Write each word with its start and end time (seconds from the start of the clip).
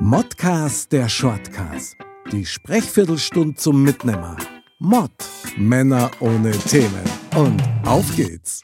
Modcast 0.00 0.92
der 0.92 1.08
Shortcast. 1.08 1.96
Die 2.30 2.46
Sprechviertelstunde 2.46 3.56
zum 3.56 3.82
Mitnehmer. 3.82 4.36
Mod. 4.78 5.10
Männer 5.56 6.08
ohne 6.20 6.52
Themen. 6.52 7.02
Und 7.36 7.60
auf 7.84 8.14
geht's. 8.14 8.62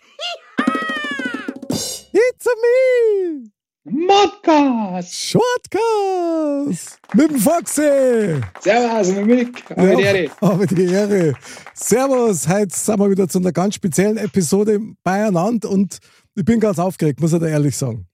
It's 2.13 2.47
a 2.47 2.53
me. 2.63 3.51
Modcast. 3.83 5.13
Shortcast. 5.13 7.01
Mit 7.15 7.31
dem 7.33 7.39
Foxy. 7.41 8.41
Servus, 8.61 9.09
mit 9.17 9.27
Mick. 9.27 9.71
Aber 9.73 9.97
die 9.97 10.03
Ehre. 10.03 10.31
Aber 10.41 10.67
die 10.67 10.85
Ehre. 10.85 11.35
Servus. 11.75 12.47
Heute 12.49 12.77
sind 12.77 13.01
wir 13.01 13.11
wieder 13.11 13.29
zu 13.29 13.41
einer 13.41 13.51
ganz 13.51 13.75
speziellen 13.75 14.19
Episode 14.19 14.79
beieinander 15.03 15.69
und 15.69 15.99
ich 16.37 16.45
bin 16.45 16.61
ganz 16.61 16.79
aufgeregt, 16.79 17.21
muss 17.21 17.33
ich 17.33 17.41
dir 17.41 17.49
ehrlich 17.49 17.77
sagen. 17.77 18.07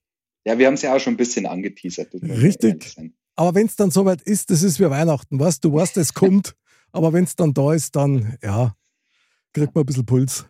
Ja, 0.44 0.58
wir 0.58 0.66
haben 0.66 0.74
es 0.74 0.82
ja 0.82 0.94
auch 0.94 1.00
schon 1.00 1.14
ein 1.14 1.18
bisschen 1.18 1.46
angeteasert. 1.46 2.14
Richtig. 2.14 2.96
Aber 3.36 3.54
wenn 3.54 3.66
es 3.66 3.76
dann 3.76 3.90
soweit 3.90 4.22
ist, 4.22 4.50
das 4.50 4.62
ist 4.62 4.80
wie 4.80 4.88
Weihnachten, 4.88 5.38
weißt 5.38 5.64
du, 5.64 5.72
weißt, 5.72 5.96
es 5.98 6.14
kommt. 6.14 6.54
aber 6.92 7.12
wenn 7.12 7.24
es 7.24 7.36
dann 7.36 7.54
da 7.54 7.72
ist, 7.72 7.96
dann, 7.96 8.36
ja, 8.42 8.74
kriegt 9.52 9.74
man 9.74 9.82
ein 9.82 9.86
bisschen 9.86 10.06
Puls. 10.06 10.46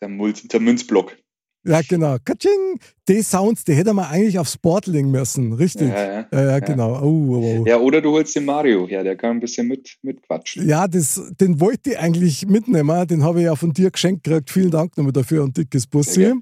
Der, 0.00 0.08
Mul 0.08 0.32
der 0.32 0.60
Münzblock. 0.60 1.16
Ja, 1.64 1.80
genau. 1.86 2.16
Katsching! 2.24 2.78
Die 3.08 3.20
Sounds, 3.22 3.64
die 3.64 3.74
hätte 3.74 3.92
man 3.92 4.06
eigentlich 4.06 4.38
aufs 4.38 4.56
Board 4.56 4.86
legen 4.86 5.10
müssen, 5.10 5.52
richtig? 5.52 5.88
Ja, 5.88 6.04
ja, 6.04 6.26
ja, 6.32 6.44
ja 6.44 6.58
genau. 6.60 7.00
Oh, 7.02 7.36
oh, 7.36 7.60
oh. 7.60 7.66
Ja, 7.66 7.78
oder 7.78 8.00
du 8.00 8.12
holst 8.12 8.36
den 8.36 8.44
Mario 8.44 8.86
her, 8.86 9.02
der 9.02 9.16
kann 9.16 9.32
ein 9.32 9.40
bisschen 9.40 9.66
mit, 9.66 9.96
mitquatschen. 10.02 10.66
Ja, 10.66 10.86
das, 10.86 11.20
den 11.40 11.60
wollte 11.60 11.90
ich 11.90 11.98
eigentlich 11.98 12.46
mitnehmen. 12.46 13.06
Den 13.08 13.24
habe 13.24 13.40
ich 13.40 13.46
ja 13.46 13.56
von 13.56 13.72
dir 13.72 13.90
geschenkt 13.90 14.24
gekriegt. 14.24 14.50
Vielen 14.50 14.70
Dank 14.70 14.96
nochmal 14.96 15.12
dafür 15.12 15.42
und 15.42 15.56
dickes 15.56 15.86
Bussi. 15.86 16.32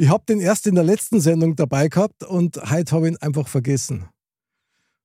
Ich 0.00 0.08
habe 0.08 0.22
den 0.28 0.40
erst 0.40 0.68
in 0.68 0.76
der 0.76 0.84
letzten 0.84 1.20
Sendung 1.20 1.56
dabei 1.56 1.88
gehabt 1.88 2.22
und 2.22 2.56
heute 2.70 2.92
habe 2.94 3.08
ich 3.08 3.14
ihn 3.14 3.18
einfach 3.20 3.48
vergessen. 3.48 4.04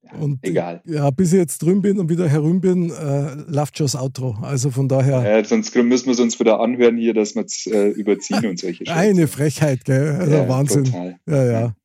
Ja, 0.03 0.19
und 0.19 0.39
egal. 0.43 0.81
Ja, 0.85 1.09
bis 1.09 1.33
ich 1.33 1.39
jetzt 1.39 1.63
drüben 1.63 1.81
bin 1.81 1.97
und 1.97 2.09
wieder 2.09 2.29
herum 2.29 2.61
bin, 2.61 2.91
äh, 2.91 3.33
läuft 3.47 3.77
schon 3.77 3.85
das 3.85 3.95
Outro. 3.95 4.37
Also 4.43 4.69
von 4.69 4.87
daher. 4.87 5.23
Ja, 5.27 5.43
sonst 5.43 5.75
müssen 5.75 6.05
wir 6.05 6.13
es 6.13 6.19
uns 6.19 6.39
wieder 6.39 6.59
anhören 6.59 6.97
hier, 6.97 7.15
dass 7.15 7.33
wir 7.33 7.43
es 7.43 7.65
äh, 7.65 7.87
überziehen 7.87 8.45
und 8.45 8.59
solche 8.59 8.85
Scheiße. 8.85 8.99
Eine 8.99 9.27
Frechheit, 9.27 9.83
gell? 9.83 10.15
Also 10.19 10.35
ja, 10.35 10.47
Wahnsinn. 10.47 10.83
Total. 10.83 11.19
Ja, 11.25 11.43
ja. 11.43 11.75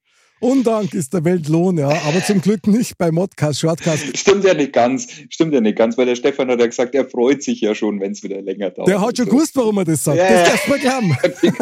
Undank 0.41 0.94
ist 0.94 1.12
der 1.14 1.25
Weltlohn, 1.25 1.78
ja, 1.78 1.89
aber 1.89 2.25
zum 2.25 2.41
Glück 2.41 2.67
nicht 2.67 2.97
bei 2.97 3.11
Modcast, 3.11 3.61
Shortcast. 3.61 4.17
Stimmt 4.17 4.44
ja 4.44 4.55
nicht 4.55 4.72
ganz, 4.72 5.08
stimmt 5.31 5.53
ja 5.53 5.61
nicht 5.61 5.77
ganz, 5.77 5.98
weil 5.98 6.06
der 6.06 6.14
Stefan 6.14 6.48
hat 6.48 6.61
ja 6.61 6.67
gesagt, 6.67 6.94
er 6.94 7.08
freut 7.08 7.42
sich 7.42 7.61
ja 7.61 7.75
schon, 7.75 8.00
wenn 8.00 8.12
es 8.12 8.22
wieder 8.22 8.41
länger 8.41 8.70
dauert. 8.70 8.89
Der 8.89 9.00
hat 9.00 9.16
schon 9.16 9.27
so. 9.27 9.33
gewusst, 9.33 9.56
warum 9.56 9.78
er 9.78 9.84
das 9.84 10.05
sagt. 10.05 10.19
Ja, 10.19 10.28
das 10.28 10.50
darf 10.50 10.69
man 10.69 10.81
glauben. 10.81 11.16
Die, 11.42 11.53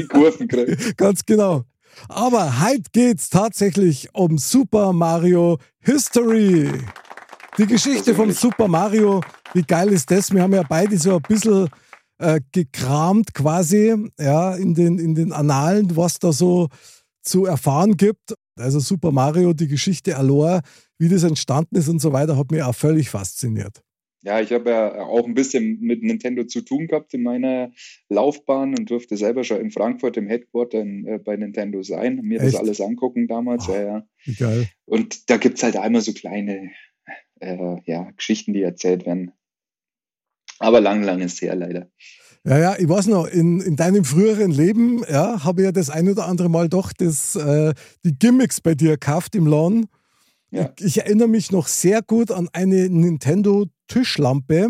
die 0.00 0.06
Kurven 0.06 0.48
kriegt. 0.48 0.96
Ganz 0.96 1.24
genau. 1.24 1.64
Aber 2.08 2.64
heute 2.64 2.84
geht's 2.92 3.30
tatsächlich 3.30 4.08
um 4.12 4.38
Super 4.38 4.92
Mario 4.92 5.58
History. 5.80 6.70
Die 7.56 7.66
Geschichte 7.66 8.14
vom 8.14 8.30
Super 8.30 8.68
Mario, 8.68 9.22
wie 9.54 9.62
geil 9.62 9.88
ist 9.88 10.10
das? 10.10 10.32
Wir 10.32 10.42
haben 10.42 10.54
ja 10.54 10.62
beide 10.68 10.96
so 10.98 11.16
ein 11.16 11.22
bisschen 11.22 11.68
äh, 12.18 12.40
gekramt 12.52 13.34
quasi, 13.34 13.94
ja, 14.18 14.54
in 14.54 14.74
den, 14.74 14.98
in 14.98 15.14
den 15.14 15.32
Annalen, 15.32 15.96
was 15.96 16.18
da 16.18 16.32
so 16.32 16.68
zu 17.22 17.46
erfahren 17.46 17.96
gibt. 17.96 18.34
Also 18.56 18.80
Super 18.80 19.12
Mario, 19.12 19.52
die 19.52 19.68
Geschichte 19.68 20.16
Alor, 20.16 20.62
wie 20.98 21.08
das 21.08 21.22
entstanden 21.22 21.76
ist 21.76 21.88
und 21.88 22.00
so 22.00 22.12
weiter, 22.12 22.36
hat 22.36 22.50
mich 22.50 22.62
auch 22.62 22.74
völlig 22.74 23.10
fasziniert. 23.10 23.82
Ja, 24.22 24.40
ich 24.40 24.52
habe 24.52 24.70
ja 24.70 24.94
auch 25.04 25.24
ein 25.24 25.34
bisschen 25.34 25.78
mit 25.80 26.02
Nintendo 26.02 26.44
zu 26.44 26.62
tun 26.62 26.88
gehabt 26.88 27.14
in 27.14 27.22
meiner 27.22 27.70
Laufbahn 28.08 28.76
und 28.76 28.90
durfte 28.90 29.16
selber 29.16 29.44
schon 29.44 29.60
in 29.60 29.70
Frankfurt 29.70 30.16
im 30.16 30.26
Headquarter 30.26 30.80
in, 30.80 31.06
äh, 31.06 31.18
bei 31.18 31.36
Nintendo 31.36 31.82
sein, 31.82 32.20
mir 32.22 32.40
Echt? 32.40 32.54
das 32.54 32.60
alles 32.60 32.80
angucken 32.80 33.28
damals. 33.28 33.68
Oh, 33.68 33.74
ja, 33.74 33.82
ja. 33.82 34.06
Geil. 34.38 34.68
Und 34.86 35.30
da 35.30 35.36
gibt 35.36 35.58
es 35.58 35.62
halt 35.62 35.76
einmal 35.76 36.02
so 36.02 36.12
kleine 36.12 36.72
äh, 37.40 37.76
ja, 37.84 38.10
Geschichten, 38.16 38.52
die 38.52 38.62
erzählt 38.62 39.06
werden. 39.06 39.30
Aber 40.58 40.80
lang, 40.80 41.04
lang 41.04 41.20
ist 41.20 41.40
her 41.40 41.54
leider. 41.54 41.88
Ja, 42.44 42.58
ja, 42.58 42.76
ich 42.78 42.88
weiß 42.88 43.08
noch, 43.08 43.26
in, 43.26 43.60
in 43.60 43.76
deinem 43.76 44.04
früheren 44.04 44.50
Leben 44.50 45.02
ja, 45.08 45.44
habe 45.44 45.60
ich 45.60 45.64
ja 45.66 45.72
das 45.72 45.90
ein 45.90 46.08
oder 46.08 46.26
andere 46.26 46.48
Mal 46.48 46.68
doch 46.68 46.92
das, 46.92 47.36
äh, 47.36 47.74
die 48.04 48.18
Gimmicks 48.18 48.60
bei 48.60 48.74
dir 48.74 48.92
gekauft 48.92 49.34
im 49.34 49.46
Laden. 49.46 49.86
Ja. 50.50 50.72
Ich, 50.78 50.86
ich, 50.86 50.98
erinnere 50.98 51.28
mich 51.28 51.52
noch 51.52 51.66
sehr 51.66 52.00
gut 52.02 52.30
an 52.30 52.48
eine 52.52 52.88
Nintendo-Tischlampe, 52.88 54.68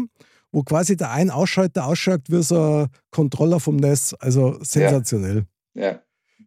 wo 0.51 0.63
quasi 0.63 0.97
der 0.97 1.13
ein 1.13 1.31
Ausschalter 1.31 1.87
ausschaut 1.87 2.23
wie 2.29 2.43
so 2.43 2.85
ein 2.85 2.89
Controller 3.11 3.61
vom 3.61 3.77
NES. 3.77 4.15
Also 4.15 4.59
sensationell. 4.63 5.45
Ja, 5.75 5.93
ja. 5.93 6.03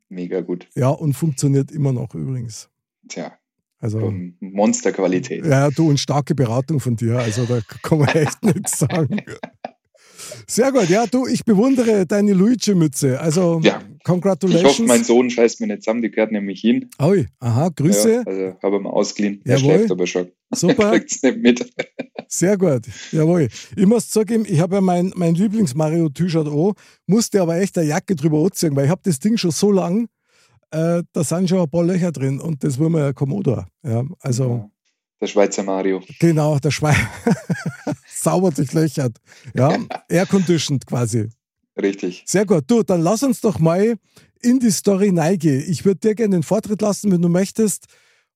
mega 0.10 0.42
gut. 0.42 0.68
Ja, 0.76 0.90
und 0.90 1.14
funktioniert 1.14 1.72
immer 1.72 1.94
noch 1.94 2.14
übrigens. 2.14 2.70
Tja. 3.08 3.32
Also, 3.80 4.14
Monsterqualität. 4.40 5.44
Ja, 5.44 5.72
du 5.72 5.90
und 5.90 6.00
starke 6.00 6.36
Beratung 6.36 6.80
von 6.80 6.96
dir. 6.96 7.18
Also 7.18 7.46
da 7.46 7.62
kann 7.82 7.98
man 7.98 8.10
echt 8.10 8.44
nichts 8.44 8.78
sagen. 8.78 9.22
Sehr 10.48 10.72
gut, 10.72 10.90
ja, 10.90 11.06
du, 11.08 11.28
ich 11.28 11.44
bewundere 11.46 12.06
deine 12.06 12.34
Luigi-Mütze. 12.34 13.20
Also, 13.20 13.60
ja. 13.64 13.82
congratulations. 14.04 14.64
Ich 14.64 14.80
hoffe, 14.80 14.84
mein 14.84 15.04
Sohn 15.04 15.30
scheißt 15.30 15.62
mir 15.62 15.68
nicht 15.68 15.84
zusammen, 15.84 16.02
die 16.02 16.12
gehört 16.12 16.32
nämlich 16.32 16.62
hin. 16.62 16.90
Ui, 17.02 17.28
aha, 17.40 17.70
Grüße. 17.70 18.14
Ja, 18.14 18.24
also, 18.24 18.58
habe 18.62 18.76
ich 18.78 18.82
mal 18.82 18.90
ausgeliehen. 18.90 19.42
Er 19.46 19.58
schläft 19.58 19.92
aber 19.92 20.08
schon. 20.08 20.32
Super. 20.54 20.92
Er 21.24 21.32
nicht 21.32 21.38
mit. 21.38 21.74
Sehr 22.28 22.58
gut, 22.58 22.84
jawohl. 23.12 23.48
Ich 23.76 23.86
muss 23.86 24.10
zugeben, 24.10 24.46
ich 24.48 24.60
habe 24.60 24.76
ja 24.76 24.82
mein, 24.82 25.12
mein 25.16 25.36
Lieblings-Mario-T-Shirt 25.36 26.48
an, 26.48 26.74
musste 27.06 27.42
aber 27.42 27.58
echt 27.58 27.78
eine 27.78 27.88
Jacke 27.88 28.16
drüber 28.16 28.44
anziehen, 28.44 28.76
weil 28.76 28.86
ich 28.86 28.92
habe 28.92 29.02
das 29.04 29.20
Ding 29.20 29.38
schon 29.38 29.52
so 29.52 29.72
lang, 29.72 30.08
äh, 30.72 31.04
da 31.12 31.24
sind 31.24 31.50
schon 31.50 31.60
ein 31.60 31.70
paar 31.70 31.84
Löcher 31.84 32.12
drin 32.12 32.40
und 32.40 32.64
das 32.64 32.80
will 32.80 32.90
man 32.90 33.02
ja 33.02 33.14
Komodo. 33.14 33.64
Ja, 33.84 34.04
also. 34.20 34.44
Ja. 34.44 34.72
Der 35.22 35.28
Schweizer 35.28 35.62
Mario. 35.64 36.02
Genau, 36.20 36.58
der 36.58 36.72
Schweizer. 36.72 37.08
Sauber 38.12 38.52
durchlöchert. 38.52 39.18
Ja, 39.54 39.78
air-conditioned 40.10 40.86
quasi. 40.86 41.30
Richtig. 41.80 42.24
Sehr 42.26 42.46
gut. 42.46 42.64
Du, 42.68 42.82
dann 42.82 43.02
lass 43.02 43.22
uns 43.22 43.40
doch 43.40 43.60
mal 43.60 43.96
in 44.42 44.60
die 44.60 44.72
Story 44.72 45.12
neige. 45.12 45.62
Ich 45.64 45.86
würde 45.86 46.00
dir 46.00 46.16
gerne 46.16 46.38
den 46.38 46.44
Vortritt 46.44 46.82
lassen, 46.82 47.12
wenn 47.12 47.22
du 47.22 47.30
möchtest. 47.30 47.86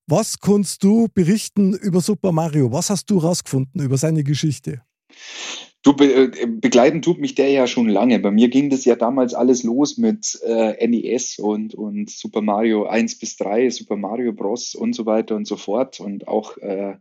Was 0.08 0.40
kannst 0.40 0.84
du 0.84 1.08
berichten 1.12 1.74
über 1.74 2.00
Super 2.02 2.32
Mario? 2.32 2.72
Was 2.72 2.92
hast 2.92 3.10
du 3.10 3.18
rausgefunden 3.18 3.82
über 3.82 3.98
seine 3.98 4.24
Geschichte? 4.24 4.84
Du, 5.86 5.94
be 5.94 6.06
äh, 6.06 6.48
begleiten 6.48 7.02
tut 7.02 7.20
mich 7.20 7.36
der 7.36 7.50
ja 7.50 7.68
schon 7.68 7.88
lange. 7.88 8.20
Bei 8.20 8.32
mir 8.32 8.50
ging 8.50 8.70
das 8.70 8.86
ja 8.86 8.96
damals 8.96 9.34
alles 9.34 9.64
los 9.64 9.98
mit 9.98 10.40
äh, 10.44 10.88
NES 10.88 11.38
und, 11.38 11.76
und 11.76 12.10
Super 12.10 12.42
Mario 12.42 12.86
1 12.86 13.20
bis 13.20 13.38
3, 13.38 13.70
Super 13.70 13.96
Mario 13.96 14.34
Bros. 14.34 14.74
und 14.74 14.94
so 14.94 15.06
weiter 15.06 15.36
und 15.36 15.46
so 15.46 15.58
fort. 15.58 16.00
Und 16.00 16.28
auch, 16.28 16.58
äh, 16.58 16.96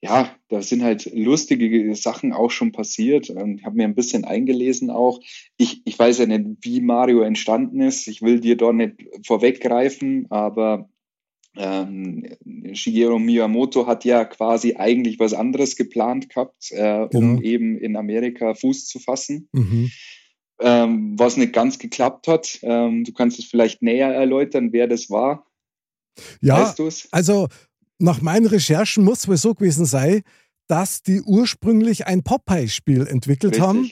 ja, 0.00 0.34
da 0.48 0.62
sind 0.62 0.82
halt 0.82 1.10
lustige 1.14 1.94
Sachen 1.94 2.32
auch 2.32 2.50
schon 2.50 2.72
passiert. 2.72 3.30
Ich 3.30 3.64
habe 3.64 3.76
mir 3.76 3.84
ein 3.84 3.94
bisschen 3.94 4.24
eingelesen 4.24 4.90
auch. 4.90 5.20
Ich, 5.56 5.82
ich 5.84 5.96
weiß 5.98 6.18
ja 6.18 6.26
nicht, 6.26 6.58
wie 6.62 6.80
Mario 6.80 7.20
entstanden 7.20 7.80
ist. 7.80 8.08
Ich 8.08 8.22
will 8.22 8.40
dir 8.40 8.56
dort 8.56 8.74
nicht 8.74 8.94
vorweggreifen, 9.24 10.26
aber 10.30 10.88
ähm, 11.58 12.24
Shigeru 12.72 13.18
Miyamoto 13.18 13.86
hat 13.86 14.04
ja 14.04 14.24
quasi 14.24 14.76
eigentlich 14.76 15.18
was 15.18 15.34
anderes 15.34 15.76
geplant 15.76 16.28
gehabt, 16.28 16.70
äh, 16.70 17.08
um 17.12 17.38
genau. 17.38 17.40
eben 17.42 17.76
in 17.76 17.96
Amerika 17.96 18.54
Fuß 18.54 18.86
zu 18.86 19.00
fassen. 19.00 19.48
Mhm. 19.52 19.90
Ähm, 20.60 21.14
was 21.18 21.36
nicht 21.36 21.52
ganz 21.52 21.78
geklappt 21.78 22.26
hat. 22.26 22.58
Ähm, 22.62 23.04
du 23.04 23.12
kannst 23.12 23.38
es 23.38 23.44
vielleicht 23.44 23.82
näher 23.82 24.12
erläutern, 24.12 24.72
wer 24.72 24.86
das 24.86 25.10
war. 25.10 25.46
Ja, 26.40 26.74
weißt 26.76 27.08
also 27.12 27.48
nach 27.98 28.20
meinen 28.22 28.46
Recherchen 28.46 29.04
muss 29.04 29.20
es 29.20 29.28
wohl 29.28 29.36
so 29.36 29.54
gewesen 29.54 29.84
sein, 29.84 30.22
dass 30.68 31.02
die 31.02 31.22
ursprünglich 31.22 32.06
ein 32.06 32.22
Popeye-Spiel 32.22 33.06
entwickelt 33.06 33.54
Richtig. 33.54 33.66
haben. 33.68 33.90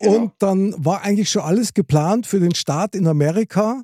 Genau. 0.00 0.16
Und 0.16 0.32
dann 0.38 0.74
war 0.76 1.02
eigentlich 1.02 1.30
schon 1.30 1.42
alles 1.42 1.74
geplant 1.74 2.26
für 2.26 2.40
den 2.40 2.54
Start 2.54 2.94
in 2.94 3.06
Amerika. 3.06 3.82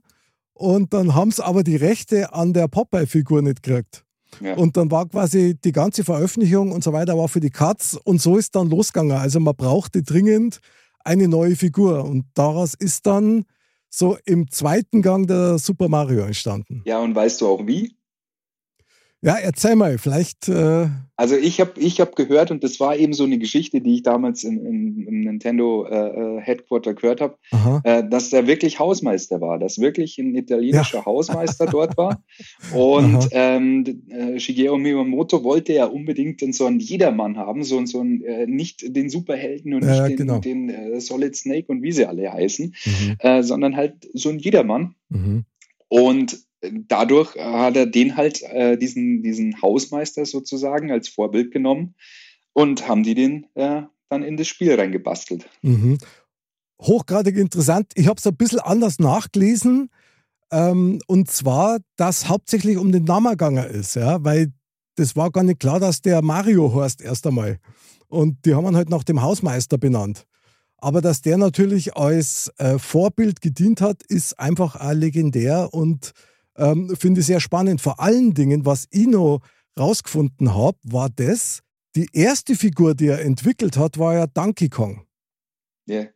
Und 0.55 0.93
dann 0.93 1.15
haben 1.15 1.31
sie 1.31 1.45
aber 1.45 1.63
die 1.63 1.77
Rechte 1.77 2.33
an 2.33 2.53
der 2.53 2.69
Popeye-Figur 2.69 3.43
nicht 3.43 3.63
gekriegt. 3.63 4.05
Ja. 4.41 4.57
Und 4.57 4.77
dann 4.77 4.91
war 4.91 5.09
quasi 5.09 5.57
die 5.63 5.73
ganze 5.73 6.05
Veröffentlichung 6.05 6.73
und 6.73 6.83
so 6.83 6.93
weiter 6.93 7.17
war 7.19 7.29
für 7.29 7.41
die 7.41 7.51
Cuts 7.51 7.99
und 8.05 8.21
so 8.21 8.37
ist 8.37 8.55
dann 8.55 8.71
losgegangen. 8.71 9.17
Also 9.17 9.41
man 9.41 9.55
brauchte 9.55 10.03
dringend 10.03 10.61
eine 11.05 11.29
neue 11.29 11.57
Figur 11.57 12.05
und 12.05 12.25
daraus 12.35 12.75
ist 12.75 13.07
dann 13.07 13.45
so 13.91 14.17
im 14.25 14.51
zweiten 14.51 15.03
Gang 15.03 15.27
der 15.27 15.59
Super 15.59 15.89
Mario 15.89 16.23
entstanden. 16.23 16.83
Ja, 16.87 16.99
und 17.01 17.15
weißt 17.15 17.41
du 17.41 17.49
auch 17.49 17.67
wie? 17.67 17.95
Ja, 19.25 19.37
erzähl 19.37 19.77
mal, 19.77 19.99
vielleicht. 19.99 20.49
Äh 20.49 20.89
also 21.15 21.37
ich 21.37 21.61
habe 21.61 21.79
ich 21.79 22.01
hab 22.01 22.17
gehört, 22.17 22.51
und 22.51 22.65
das 22.65 22.81
war 22.81 22.97
eben 22.97 23.13
so 23.13 23.23
eine 23.23 23.39
Geschichte, 23.39 23.81
die 23.81 23.95
ich 23.95 24.03
damals 24.03 24.43
in, 24.43 24.67
in, 24.67 25.07
im 25.07 25.21
Nintendo 25.21 25.87
äh, 25.87 26.39
äh 26.39 26.41
Headquarter 26.41 26.95
gehört 26.95 27.21
habe, 27.21 27.37
äh, 27.85 28.03
dass 28.03 28.31
der 28.31 28.49
wirklich 28.49 28.81
Hausmeister 28.81 29.41
war, 29.41 29.61
dass 29.61 29.79
wirklich 29.79 30.19
ein 30.19 30.35
italienischer 30.35 30.99
ja. 30.99 31.05
Hausmeister 31.07 31.67
dort 31.71 31.97
war. 31.97 32.25
Und 32.75 33.29
ähm, 33.31 34.03
äh, 34.09 34.41
Shigeru 34.41 34.77
Miyamoto 34.77 35.45
wollte 35.45 35.73
ja 35.73 35.85
unbedingt 35.87 36.43
so 36.53 36.67
einen 36.67 36.81
Jedermann 36.81 37.37
haben, 37.37 37.63
so, 37.63 37.87
so 37.87 38.01
einen, 38.01 38.25
äh, 38.25 38.49
nicht 38.49 38.97
den 38.97 39.09
Superhelden 39.09 39.75
und 39.75 39.85
nicht 39.85 40.05
den, 40.05 40.17
genau. 40.17 40.39
den 40.41 41.01
Solid 41.01 41.37
Snake 41.37 41.67
und 41.69 41.85
wie 41.85 41.93
sie 41.93 42.07
alle 42.07 42.33
heißen, 42.33 42.75
mhm. 42.85 43.43
sondern 43.45 43.77
halt 43.77 44.09
so 44.15 44.31
einen 44.31 44.41
Jedermann. 44.41 44.97
Mhm. 45.11 45.45
Und 45.89 46.39
dadurch 46.89 47.37
hat 47.37 47.77
er 47.77 47.87
den 47.87 48.17
halt, 48.17 48.43
äh, 48.43 48.77
diesen, 48.77 49.23
diesen 49.23 49.61
Hausmeister 49.61 50.25
sozusagen 50.25 50.91
als 50.91 51.09
Vorbild 51.09 51.51
genommen 51.51 51.95
und 52.53 52.89
haben 52.89 53.03
die 53.03 53.15
den 53.15 53.47
äh, 53.55 53.83
dann 54.09 54.23
in 54.23 54.37
das 54.37 54.47
Spiel 54.47 54.75
reingebastelt. 54.75 55.49
Mhm. 55.63 55.99
Hochgradig 56.81 57.37
interessant. 57.37 57.93
Ich 57.95 58.09
habe 58.09 58.19
es 58.19 58.27
ein 58.27 58.37
bisschen 58.37 58.61
anders 58.61 58.99
nachgelesen. 58.99 59.89
Ähm, 60.51 61.01
und 61.07 61.31
zwar, 61.31 61.79
dass 61.97 62.29
hauptsächlich 62.29 62.77
um 62.77 62.93
den 62.93 63.05
Namen 63.05 63.31
gegangen 63.31 63.65
ist, 63.71 63.97
ja, 63.97 64.23
weil 64.23 64.53
das 64.97 65.17
war 65.17 65.31
gar 65.31 65.45
nicht 65.45 65.61
klar, 65.61 65.81
dass 65.81 66.03
der 66.03 66.21
Mario 66.21 66.75
heißt 66.75 67.01
erst 67.01 67.27
einmal. 67.27 67.59
Und 68.09 68.45
die 68.45 68.55
haben 68.55 68.67
ihn 68.67 68.77
halt 68.77 68.91
nach 68.91 69.05
dem 69.05 69.23
Hausmeister 69.23 69.79
benannt. 69.79 70.27
Aber 70.77 71.01
dass 71.01 71.23
der 71.23 71.39
natürlich 71.39 71.97
als 71.97 72.53
äh, 72.59 72.79
Vorbild 72.79 73.41
gedient 73.41 73.81
hat, 73.81 74.03
ist 74.03 74.39
einfach 74.39 74.77
auch 74.77 74.93
legendär 74.93 75.73
und 75.73 76.13
ähm, 76.57 76.95
finde 76.99 77.21
ich 77.21 77.27
sehr 77.27 77.41
spannend. 77.41 77.81
Vor 77.81 78.01
allen 78.01 78.35
Dingen, 78.35 78.65
was 78.65 78.87
ich 78.91 79.07
noch 79.07 79.41
rausgefunden 79.79 80.55
habe, 80.55 80.79
war 80.85 81.09
das, 81.11 81.61
die 81.95 82.09
erste 82.13 82.57
Figur, 82.57 82.95
die 82.95 83.09
er 83.09 83.23
entwickelt 83.23 83.77
hat, 83.77 83.99
war 83.99 84.15
ja 84.15 84.27
Donkey 84.27 84.69
Kong. 84.69 85.05
Ja. 85.87 85.97
Yeah. 85.97 86.09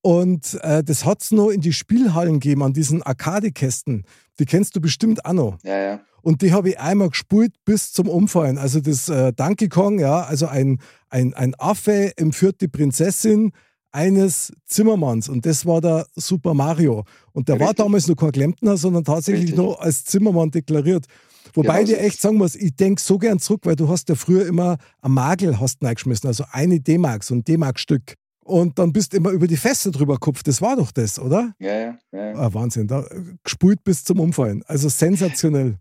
Und 0.00 0.58
äh, 0.62 0.84
das 0.84 1.06
hat 1.06 1.22
es 1.22 1.30
noch 1.30 1.48
in 1.48 1.62
die 1.62 1.72
Spielhallen 1.72 2.34
gegeben, 2.34 2.62
an 2.62 2.74
diesen 2.74 3.02
Arcade-Kästen. 3.02 4.04
Die 4.38 4.44
kennst 4.44 4.76
du 4.76 4.80
bestimmt 4.80 5.24
auch 5.24 5.32
noch. 5.32 5.58
Ja, 5.62 5.78
ja. 5.78 6.00
Und 6.20 6.42
die 6.42 6.52
habe 6.52 6.70
ich 6.70 6.78
einmal 6.78 7.08
gespielt 7.08 7.54
bis 7.64 7.92
zum 7.92 8.08
Umfallen. 8.08 8.58
Also 8.58 8.80
das 8.80 9.08
äh, 9.08 9.32
Donkey 9.32 9.68
Kong, 9.68 9.98
ja, 9.98 10.22
also 10.22 10.46
ein, 10.46 10.78
ein, 11.08 11.32
ein 11.32 11.54
Affe 11.58 12.12
entführt 12.18 12.60
die 12.60 12.68
Prinzessin 12.68 13.52
eines 13.94 14.52
Zimmermanns 14.66 15.28
und 15.28 15.46
das 15.46 15.64
war 15.64 15.80
der 15.80 16.06
Super 16.16 16.52
Mario. 16.52 17.04
Und 17.32 17.48
der 17.48 17.54
Richtig. 17.54 17.66
war 17.68 17.74
damals 17.74 18.08
noch 18.08 18.16
kein 18.16 18.32
Klempner, 18.32 18.76
sondern 18.76 19.04
tatsächlich 19.04 19.52
Richtig. 19.52 19.58
nur 19.58 19.80
als 19.80 20.04
Zimmermann 20.04 20.50
deklariert. 20.50 21.06
Wobei 21.54 21.78
genau, 21.78 21.80
ich 21.80 21.88
dir 21.90 22.00
echt 22.00 22.20
sagen 22.20 22.36
muss, 22.36 22.56
ich 22.56 22.74
denke 22.74 23.00
so 23.00 23.18
gern 23.18 23.38
zurück, 23.38 23.60
weil 23.64 23.76
du 23.76 23.88
hast 23.88 24.08
ja 24.08 24.16
früher 24.16 24.46
immer 24.46 24.78
ein 25.00 25.12
Magel 25.12 25.60
hast 25.60 25.82
reingeschmissen, 25.84 26.26
also 26.26 26.44
eine 26.50 26.80
D-Mark, 26.80 27.22
so 27.22 27.34
ein 27.34 27.44
D-Mark-Stück. 27.44 28.14
Und 28.44 28.78
dann 28.78 28.92
bist 28.92 29.12
du 29.12 29.16
immer 29.16 29.30
über 29.30 29.46
die 29.46 29.56
Feste 29.56 29.90
drüber 29.90 30.14
gekupft. 30.14 30.48
Das 30.48 30.60
war 30.60 30.76
doch 30.76 30.90
das, 30.90 31.18
oder? 31.18 31.54
Ja, 31.58 31.74
ja. 31.74 31.98
ja. 32.12 32.34
Ah, 32.34 32.52
Wahnsinn. 32.52 32.88
Da, 32.88 33.06
gespult 33.42 33.84
bis 33.84 34.04
zum 34.04 34.20
Umfallen. 34.20 34.62
Also 34.66 34.88
sensationell. 34.88 35.78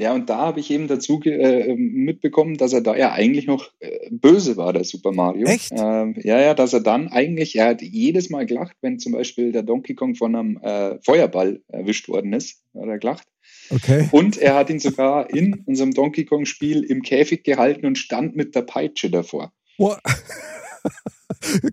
Ja, 0.00 0.14
und 0.14 0.30
da 0.30 0.38
habe 0.38 0.60
ich 0.60 0.70
eben 0.70 0.88
dazu 0.88 1.20
äh, 1.24 1.74
mitbekommen, 1.76 2.56
dass 2.56 2.72
er 2.72 2.80
da 2.80 2.96
ja 2.96 3.12
eigentlich 3.12 3.46
noch 3.46 3.70
äh, 3.80 4.08
böse 4.10 4.56
war, 4.56 4.72
der 4.72 4.84
Super 4.84 5.12
Mario. 5.12 5.46
Echt? 5.46 5.72
Ähm, 5.72 6.14
ja, 6.22 6.40
ja, 6.40 6.54
dass 6.54 6.72
er 6.72 6.80
dann 6.80 7.08
eigentlich, 7.08 7.56
er 7.56 7.66
hat 7.66 7.82
jedes 7.82 8.30
Mal 8.30 8.46
gelacht, 8.46 8.74
wenn 8.80 8.98
zum 8.98 9.12
Beispiel 9.12 9.52
der 9.52 9.62
Donkey 9.62 9.94
Kong 9.94 10.14
von 10.14 10.34
einem 10.34 10.56
äh, 10.62 10.98
Feuerball 11.02 11.60
erwischt 11.68 12.08
worden 12.08 12.32
ist, 12.32 12.62
hat 12.74 12.88
er 12.88 12.98
gelacht. 12.98 13.28
Okay. 13.68 14.08
Und 14.10 14.38
er 14.38 14.54
hat 14.54 14.70
ihn 14.70 14.78
sogar 14.78 15.28
in 15.28 15.64
unserem 15.66 15.92
Donkey 15.92 16.24
Kong-Spiel 16.24 16.82
im 16.82 17.02
Käfig 17.02 17.44
gehalten 17.44 17.84
und 17.84 17.98
stand 17.98 18.34
mit 18.34 18.54
der 18.54 18.62
Peitsche 18.62 19.10
davor. 19.10 19.52
Boah. 19.76 20.00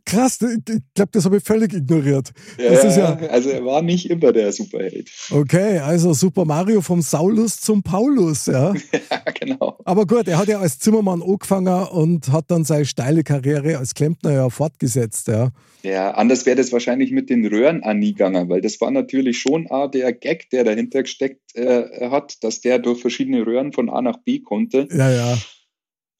Krass, 0.05 0.39
ich 0.41 0.81
glaube, 0.95 1.11
das 1.11 1.25
habe 1.25 1.37
ich 1.37 1.43
völlig 1.43 1.73
ignoriert. 1.73 2.31
Ja, 2.57 2.71
ja, 2.71 3.15
also 3.29 3.49
er 3.49 3.65
war 3.65 3.81
nicht 3.81 4.09
immer 4.09 4.31
der 4.31 4.51
Superheld. 4.53 5.09
Okay, 5.29 5.79
also 5.79 6.13
Super 6.13 6.45
Mario 6.45 6.81
vom 6.81 7.01
Saulus 7.01 7.59
zum 7.59 7.83
Paulus, 7.83 8.45
ja. 8.45 8.73
ja, 8.93 9.31
genau. 9.39 9.77
Aber 9.83 10.05
gut, 10.05 10.27
er 10.27 10.37
hat 10.37 10.47
ja 10.47 10.59
als 10.59 10.79
Zimmermann 10.79 11.21
angefangen 11.21 11.87
und 11.87 12.31
hat 12.31 12.45
dann 12.47 12.63
seine 12.63 12.85
steile 12.85 13.23
Karriere 13.23 13.77
als 13.77 13.93
Klempner 13.93 14.31
ja 14.31 14.49
fortgesetzt, 14.49 15.27
ja. 15.27 15.51
Ja, 15.83 16.11
anders 16.11 16.45
wäre 16.45 16.55
das 16.55 16.71
wahrscheinlich 16.71 17.11
mit 17.11 17.29
den 17.29 17.45
Röhren 17.45 17.83
angegangen, 17.83 18.49
weil 18.49 18.61
das 18.61 18.79
war 18.81 18.91
natürlich 18.91 19.39
schon 19.39 19.67
auch 19.67 19.89
der 19.89 20.11
Gag, 20.13 20.49
der 20.49 20.63
dahinter 20.63 21.03
gesteckt 21.03 21.55
äh, 21.55 22.09
hat, 22.09 22.43
dass 22.43 22.61
der 22.61 22.79
durch 22.79 23.01
verschiedene 23.01 23.45
Röhren 23.45 23.73
von 23.73 23.89
A 23.89 24.01
nach 24.01 24.17
B 24.17 24.39
konnte. 24.39 24.87
Ja, 24.91 25.11
ja. 25.11 25.37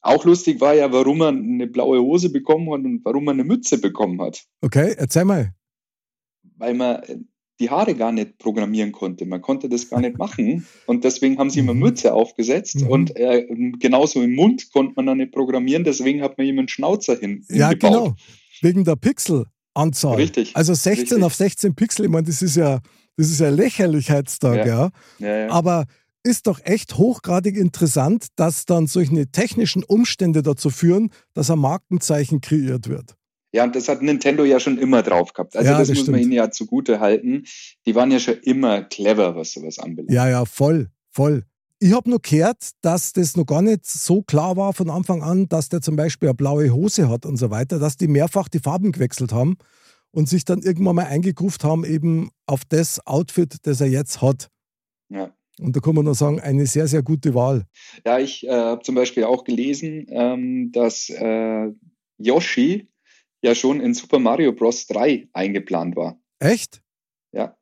Auch 0.00 0.24
lustig 0.24 0.60
war 0.60 0.74
ja, 0.74 0.92
warum 0.92 1.20
er 1.22 1.28
eine 1.28 1.66
blaue 1.66 2.00
Hose 2.00 2.30
bekommen 2.30 2.70
hat 2.72 2.84
und 2.84 3.04
warum 3.04 3.28
er 3.28 3.32
eine 3.32 3.44
Mütze 3.44 3.78
bekommen 3.78 4.20
hat. 4.20 4.44
Okay, 4.60 4.94
erzähl 4.96 5.24
mal. 5.24 5.52
Weil 6.56 6.74
man 6.74 7.02
äh, 7.02 7.18
die 7.60 7.70
Haare 7.70 7.94
gar 7.94 8.12
nicht 8.12 8.38
programmieren 8.38 8.92
konnte. 8.92 9.26
Man 9.26 9.42
konnte 9.42 9.68
das 9.68 9.88
gar 9.90 10.00
nicht 10.00 10.16
machen. 10.16 10.66
Und 10.86 11.04
deswegen 11.04 11.38
haben 11.38 11.50
sie 11.50 11.60
eine 11.60 11.74
mhm. 11.74 11.80
Mütze 11.80 12.14
aufgesetzt. 12.14 12.82
Mhm. 12.82 12.88
Und 12.88 13.16
äh, 13.16 13.46
genauso 13.78 14.22
im 14.22 14.34
Mund 14.34 14.70
konnte 14.72 14.92
man 14.96 15.06
dann 15.06 15.18
nicht 15.18 15.32
programmieren. 15.32 15.84
Deswegen 15.84 16.22
hat 16.22 16.38
man 16.38 16.46
ihm 16.46 16.58
einen 16.58 16.68
Schnauzer 16.68 17.16
hin. 17.18 17.44
Ja, 17.48 17.72
genau. 17.72 18.14
Wegen 18.62 18.84
der 18.84 18.96
Pixelanzahl. 18.96 20.16
Richtig. 20.16 20.54
Also 20.54 20.74
16 20.74 21.00
richtig. 21.00 21.22
auf 21.24 21.34
16 21.34 21.74
Pixel, 21.74 22.04
ich 22.06 22.10
meine, 22.10 22.26
das 22.26 22.42
ist 22.42 22.56
ja, 22.56 22.80
das 23.16 23.30
ist 23.30 23.40
ja 23.40 23.48
lächerlich 23.48 24.10
heutzutage, 24.10 24.68
ja. 24.68 24.90
ja. 25.18 25.26
ja, 25.26 25.36
ja. 25.38 25.50
Aber 25.50 25.86
ist 26.22 26.46
doch 26.46 26.60
echt 26.64 26.98
hochgradig 26.98 27.56
interessant, 27.56 28.26
dass 28.36 28.64
dann 28.64 28.86
solche 28.86 29.30
technischen 29.30 29.84
Umstände 29.84 30.42
dazu 30.42 30.70
führen, 30.70 31.10
dass 31.34 31.50
ein 31.50 31.58
Markenzeichen 31.58 32.40
kreiert 32.40 32.88
wird. 32.88 33.14
Ja, 33.52 33.64
und 33.64 33.74
das 33.74 33.88
hat 33.88 34.02
Nintendo 34.02 34.44
ja 34.44 34.60
schon 34.60 34.78
immer 34.78 35.02
drauf 35.02 35.32
gehabt. 35.32 35.56
Also 35.56 35.70
ja, 35.70 35.78
das, 35.78 35.88
das, 35.88 35.96
muss 35.96 36.02
stimmt. 36.04 36.16
man 36.16 36.22
ihnen 36.22 36.32
ja 36.32 36.50
zugute 36.50 37.00
halten. 37.00 37.44
Die 37.86 37.94
waren 37.94 38.10
ja 38.10 38.18
schon 38.18 38.38
immer 38.42 38.82
clever, 38.82 39.36
was 39.36 39.52
sowas 39.52 39.78
anbelangt. 39.78 40.12
Ja, 40.12 40.28
ja, 40.28 40.44
voll, 40.44 40.90
voll. 41.10 41.44
Ich 41.80 41.92
habe 41.94 42.10
nur 42.10 42.20
gehört, 42.20 42.70
dass 42.82 43.12
das 43.12 43.36
noch 43.36 43.46
gar 43.46 43.62
nicht 43.62 43.86
so 43.86 44.22
klar 44.22 44.56
war 44.56 44.72
von 44.74 44.90
Anfang 44.90 45.22
an, 45.22 45.48
dass 45.48 45.68
der 45.68 45.80
zum 45.80 45.96
Beispiel 45.96 46.28
eine 46.28 46.34
blaue 46.34 46.72
Hose 46.72 47.08
hat 47.08 47.24
und 47.24 47.36
so 47.36 47.50
weiter, 47.50 47.78
dass 47.78 47.96
die 47.96 48.08
mehrfach 48.08 48.48
die 48.48 48.58
Farben 48.58 48.92
gewechselt 48.92 49.32
haben 49.32 49.56
und 50.10 50.28
sich 50.28 50.44
dann 50.44 50.60
irgendwann 50.60 50.96
mal 50.96 51.06
eingegruft 51.06 51.64
haben, 51.64 51.84
eben 51.84 52.30
auf 52.46 52.64
das 52.64 53.06
Outfit, 53.06 53.58
das 53.62 53.80
er 53.80 53.86
jetzt 53.86 54.20
hat. 54.20 54.50
Ja. 55.08 55.32
Und 55.60 55.76
da 55.76 55.80
kann 55.80 55.94
man 55.94 56.04
nur 56.04 56.14
sagen, 56.14 56.40
eine 56.40 56.66
sehr, 56.66 56.86
sehr 56.86 57.02
gute 57.02 57.34
Wahl. 57.34 57.66
Ja, 58.04 58.18
ich 58.18 58.46
äh, 58.46 58.50
habe 58.50 58.82
zum 58.82 58.94
Beispiel 58.94 59.24
auch 59.24 59.44
gelesen, 59.44 60.06
ähm, 60.10 60.70
dass 60.72 61.10
äh, 61.10 61.72
Yoshi 62.18 62.88
ja 63.42 63.54
schon 63.54 63.80
in 63.80 63.94
Super 63.94 64.18
Mario 64.18 64.52
Bros. 64.52 64.86
3 64.86 65.28
eingeplant 65.32 65.96
war. 65.96 66.20
Echt? 66.38 66.82
Ja. 67.32 67.56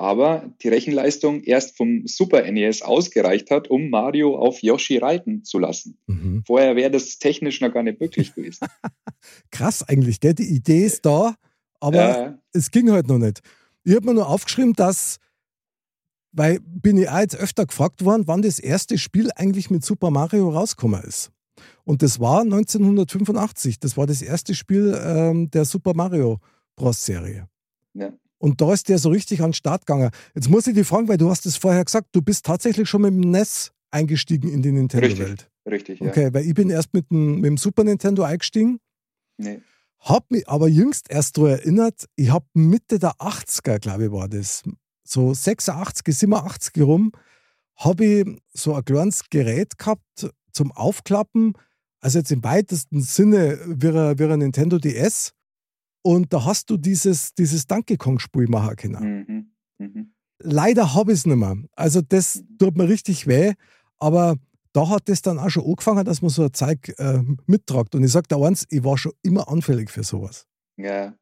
Aber 0.00 0.54
die 0.62 0.68
Rechenleistung 0.68 1.42
erst 1.42 1.76
vom 1.76 2.06
Super 2.06 2.48
NES 2.50 2.82
ausgereicht 2.82 3.50
hat, 3.50 3.68
um 3.68 3.90
Mario 3.90 4.36
auf 4.36 4.62
Yoshi 4.62 4.98
reiten 4.98 5.44
zu 5.44 5.58
lassen. 5.58 5.98
Mhm. 6.06 6.44
Vorher 6.46 6.76
wäre 6.76 6.90
das 6.90 7.18
technisch 7.18 7.60
noch 7.60 7.72
gar 7.72 7.82
nicht 7.82 8.00
möglich 8.00 8.34
gewesen. 8.34 8.68
Krass 9.50 9.82
eigentlich, 9.88 10.20
gell? 10.20 10.34
Die 10.34 10.54
Idee 10.54 10.84
ist 10.84 11.04
da, 11.04 11.34
aber 11.80 12.26
äh, 12.26 12.32
es 12.52 12.70
ging 12.70 12.90
halt 12.90 13.08
noch 13.08 13.18
nicht. 13.18 13.40
Ich 13.82 13.94
habe 13.94 14.06
mir 14.06 14.14
nur 14.14 14.28
aufgeschrieben, 14.28 14.74
dass 14.74 15.18
weil 16.32 16.60
bin 16.60 16.98
ich 16.98 17.08
auch 17.08 17.18
jetzt 17.18 17.36
öfter 17.36 17.66
gefragt 17.66 18.04
worden, 18.04 18.24
wann 18.26 18.42
das 18.42 18.58
erste 18.58 18.98
Spiel 18.98 19.30
eigentlich 19.36 19.70
mit 19.70 19.84
Super 19.84 20.10
Mario 20.10 20.50
rausgekommen 20.50 21.02
ist. 21.02 21.30
Und 21.84 22.02
das 22.02 22.20
war 22.20 22.42
1985. 22.42 23.80
Das 23.80 23.96
war 23.96 24.06
das 24.06 24.22
erste 24.22 24.54
Spiel 24.54 24.98
ähm, 25.02 25.50
der 25.50 25.64
Super 25.64 25.94
Mario 25.94 26.38
Bros. 26.76 27.04
Serie. 27.04 27.48
Ja. 27.94 28.12
Und 28.38 28.60
da 28.60 28.72
ist 28.72 28.88
der 28.88 28.98
so 28.98 29.08
richtig 29.10 29.40
an 29.40 29.48
den 29.50 29.54
Start 29.54 29.86
gegangen. 29.86 30.10
Jetzt 30.34 30.48
muss 30.48 30.66
ich 30.66 30.74
dich 30.74 30.86
fragen, 30.86 31.08
weil 31.08 31.16
du 31.16 31.28
hast 31.28 31.44
es 31.46 31.56
vorher 31.56 31.84
gesagt, 31.84 32.08
du 32.12 32.22
bist 32.22 32.46
tatsächlich 32.46 32.88
schon 32.88 33.02
mit 33.02 33.12
dem 33.12 33.30
NES 33.30 33.72
eingestiegen 33.90 34.48
in 34.50 34.62
die 34.62 34.70
Nintendo-Welt. 34.70 35.50
Richtig, 35.66 35.98
richtig, 35.98 36.00
ja. 36.00 36.08
Okay, 36.08 36.32
weil 36.32 36.46
ich 36.46 36.54
bin 36.54 36.70
erst 36.70 36.94
mit 36.94 37.10
dem, 37.10 37.36
mit 37.36 37.46
dem 37.46 37.56
Super 37.56 37.84
Nintendo 37.84 38.22
eingestiegen. 38.22 38.78
Nee. 39.38 39.60
Hab 40.00 40.30
mich 40.30 40.48
aber 40.48 40.68
jüngst 40.68 41.10
erst 41.10 41.36
daran 41.36 41.50
erinnert, 41.52 42.04
ich 42.14 42.30
habe 42.30 42.46
Mitte 42.54 43.00
der 43.00 43.12
80er, 43.14 43.80
glaube 43.80 44.06
ich, 44.06 44.12
war 44.12 44.28
das, 44.28 44.62
so 45.08 45.32
86, 45.32 46.14
87 46.14 46.82
rum, 46.82 47.12
habe 47.76 48.04
ich 48.04 48.42
so 48.52 48.74
ein 48.74 48.84
kleines 48.84 49.28
Gerät 49.30 49.78
gehabt 49.78 50.30
zum 50.52 50.72
Aufklappen. 50.72 51.54
Also 52.00 52.18
jetzt 52.18 52.32
im 52.32 52.44
weitesten 52.44 53.00
Sinne 53.00 53.58
wie 53.66 53.88
ein, 53.88 54.18
wie 54.18 54.24
ein 54.24 54.38
Nintendo 54.40 54.78
DS. 54.78 55.32
Und 56.02 56.32
da 56.32 56.44
hast 56.44 56.70
du 56.70 56.76
dieses, 56.76 57.34
dieses 57.34 57.66
Donkey 57.66 57.96
Kong-Spiel 57.96 58.48
machen 58.48 58.76
können. 58.76 59.24
Mhm. 59.26 59.52
Mhm. 59.78 60.14
Leider 60.40 60.94
habe 60.94 61.12
ich 61.12 61.20
es 61.20 61.26
nicht 61.26 61.36
mehr. 61.36 61.56
Also 61.74 62.00
das 62.00 62.42
tut 62.58 62.76
mir 62.76 62.88
richtig 62.88 63.26
weh. 63.26 63.54
Aber 63.98 64.36
da 64.72 64.88
hat 64.88 65.08
das 65.08 65.22
dann 65.22 65.38
auch 65.38 65.50
schon 65.50 65.64
angefangen, 65.64 66.04
dass 66.04 66.22
man 66.22 66.30
so 66.30 66.44
ein 66.44 66.52
Zeug 66.52 66.94
äh, 66.98 67.22
mittragt. 67.46 67.94
Und 67.94 68.04
ich 68.04 68.12
sage 68.12 68.26
da 68.28 68.36
eins, 68.40 68.66
ich 68.70 68.84
war 68.84 68.98
schon 68.98 69.12
immer 69.22 69.48
anfällig 69.48 69.90
für 69.90 70.04
sowas. 70.04 70.47
Ja, 70.78 71.18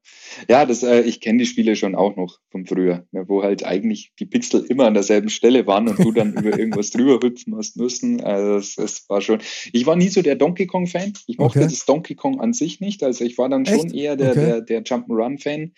ja, 0.51 0.67
das, 0.67 0.83
äh, 0.83 1.01
ich 1.01 1.23
kenne 1.23 1.39
die 1.39 1.47
Spiele 1.47 1.77
schon 1.77 1.95
auch 1.95 2.15
noch 2.15 2.39
von 2.51 2.67
früher, 2.67 3.07
ne, 3.11 3.25
wo 3.27 3.43
halt 3.43 3.65
eigentlich 3.65 4.13
die 4.21 4.27
Pixel 4.27 4.67
immer 4.69 4.85
an 4.85 4.93
derselben 4.93 5.31
Stelle 5.31 5.67
waren 5.67 5.89
und 5.89 5.99
du 5.99 6.13
dann 6.13 6.35
über 6.35 6.59
irgendwas 6.59 6.91
drüber 6.91 7.19
hüpfen 7.23 7.57
hast 7.57 7.79
müssen. 7.79 8.21
Also 8.21 8.57
das, 8.57 8.75
das 8.75 9.09
war 9.09 9.23
schon. 9.23 9.41
Ich 9.73 9.87
war 9.87 9.97
nie 9.97 10.09
so 10.09 10.21
der 10.21 10.37
Donkey 10.37 10.67
Kong 10.67 10.87
Fan. 10.87 11.15
Ich 11.27 11.39
mochte 11.39 11.61
okay. 11.61 11.69
das 11.69 11.87
Donkey 11.87 12.15
Kong 12.15 12.39
an 12.39 12.53
sich 12.53 12.81
nicht. 12.81 13.03
Also 13.03 13.25
ich 13.25 13.39
war 13.39 13.49
dann 13.49 13.65
schon 13.65 13.87
Echt? 13.87 13.95
eher 13.95 14.17
der, 14.17 14.33
okay. 14.33 14.41
der, 14.45 14.61
der 14.61 14.85
Jump'n'Run 14.85 15.43
Fan. 15.43 15.73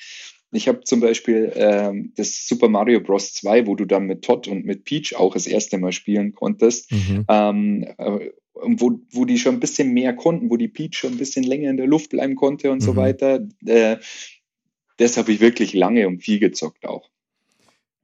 Ich 0.50 0.66
habe 0.66 0.80
zum 0.80 0.98
Beispiel 0.98 1.52
ähm, 1.54 2.12
das 2.16 2.48
Super 2.48 2.68
Mario 2.68 3.00
Bros. 3.00 3.32
2, 3.34 3.68
wo 3.68 3.76
du 3.76 3.84
dann 3.84 4.06
mit 4.06 4.22
Todd 4.22 4.48
und 4.48 4.64
mit 4.64 4.84
Peach 4.84 5.14
auch 5.14 5.34
das 5.34 5.46
erste 5.46 5.78
Mal 5.78 5.92
spielen 5.92 6.32
konntest. 6.32 6.90
Mhm. 6.90 7.24
Ähm, 7.28 7.86
äh, 7.98 8.30
wo, 8.62 9.00
wo 9.10 9.24
die 9.24 9.38
schon 9.38 9.54
ein 9.54 9.60
bisschen 9.60 9.92
mehr 9.92 10.14
konnten, 10.14 10.50
wo 10.50 10.56
die 10.56 10.68
Peach 10.68 10.94
schon 10.94 11.12
ein 11.12 11.18
bisschen 11.18 11.44
länger 11.44 11.70
in 11.70 11.76
der 11.76 11.86
Luft 11.86 12.10
bleiben 12.10 12.34
konnte 12.34 12.70
und 12.70 12.78
mhm. 12.78 12.84
so 12.84 12.96
weiter. 12.96 13.46
Äh, 13.64 13.98
das 14.96 15.16
habe 15.16 15.32
ich 15.32 15.40
wirklich 15.40 15.74
lange 15.74 16.06
und 16.08 16.22
viel 16.22 16.38
gezockt 16.40 16.84
auch. 16.84 17.08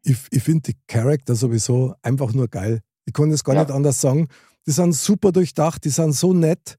ich, 0.04 0.16
ich 0.30 0.42
finde 0.42 0.72
die 0.72 0.78
Charakter 0.86 1.34
sowieso 1.34 1.94
einfach 2.02 2.32
nur 2.32 2.48
geil. 2.48 2.80
Ich 3.06 3.12
kann 3.12 3.30
das 3.30 3.44
gar 3.44 3.54
ja. 3.54 3.62
nicht 3.62 3.72
anders 3.72 4.00
sagen. 4.00 4.28
Die 4.66 4.70
sind 4.70 4.94
super 4.94 5.32
durchdacht, 5.32 5.84
die 5.84 5.90
sind 5.90 6.12
so 6.12 6.32
nett 6.32 6.78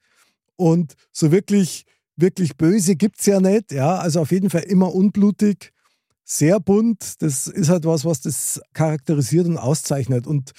und 0.55 0.93
so 1.11 1.31
wirklich, 1.31 1.85
wirklich 2.15 2.55
böse 2.55 2.95
gibt 2.95 3.19
es 3.19 3.25
ja 3.25 3.39
nicht. 3.39 3.71
Ja, 3.71 3.97
also 3.97 4.21
auf 4.21 4.31
jeden 4.31 4.49
Fall 4.49 4.63
immer 4.63 4.93
unblutig, 4.93 5.71
sehr 6.23 6.59
bunt. 6.59 7.21
Das 7.21 7.47
ist 7.47 7.69
halt 7.69 7.85
was, 7.85 8.05
was 8.05 8.21
das 8.21 8.61
charakterisiert 8.73 9.45
und 9.47 9.57
auszeichnet. 9.57 10.25
Und 10.25 10.53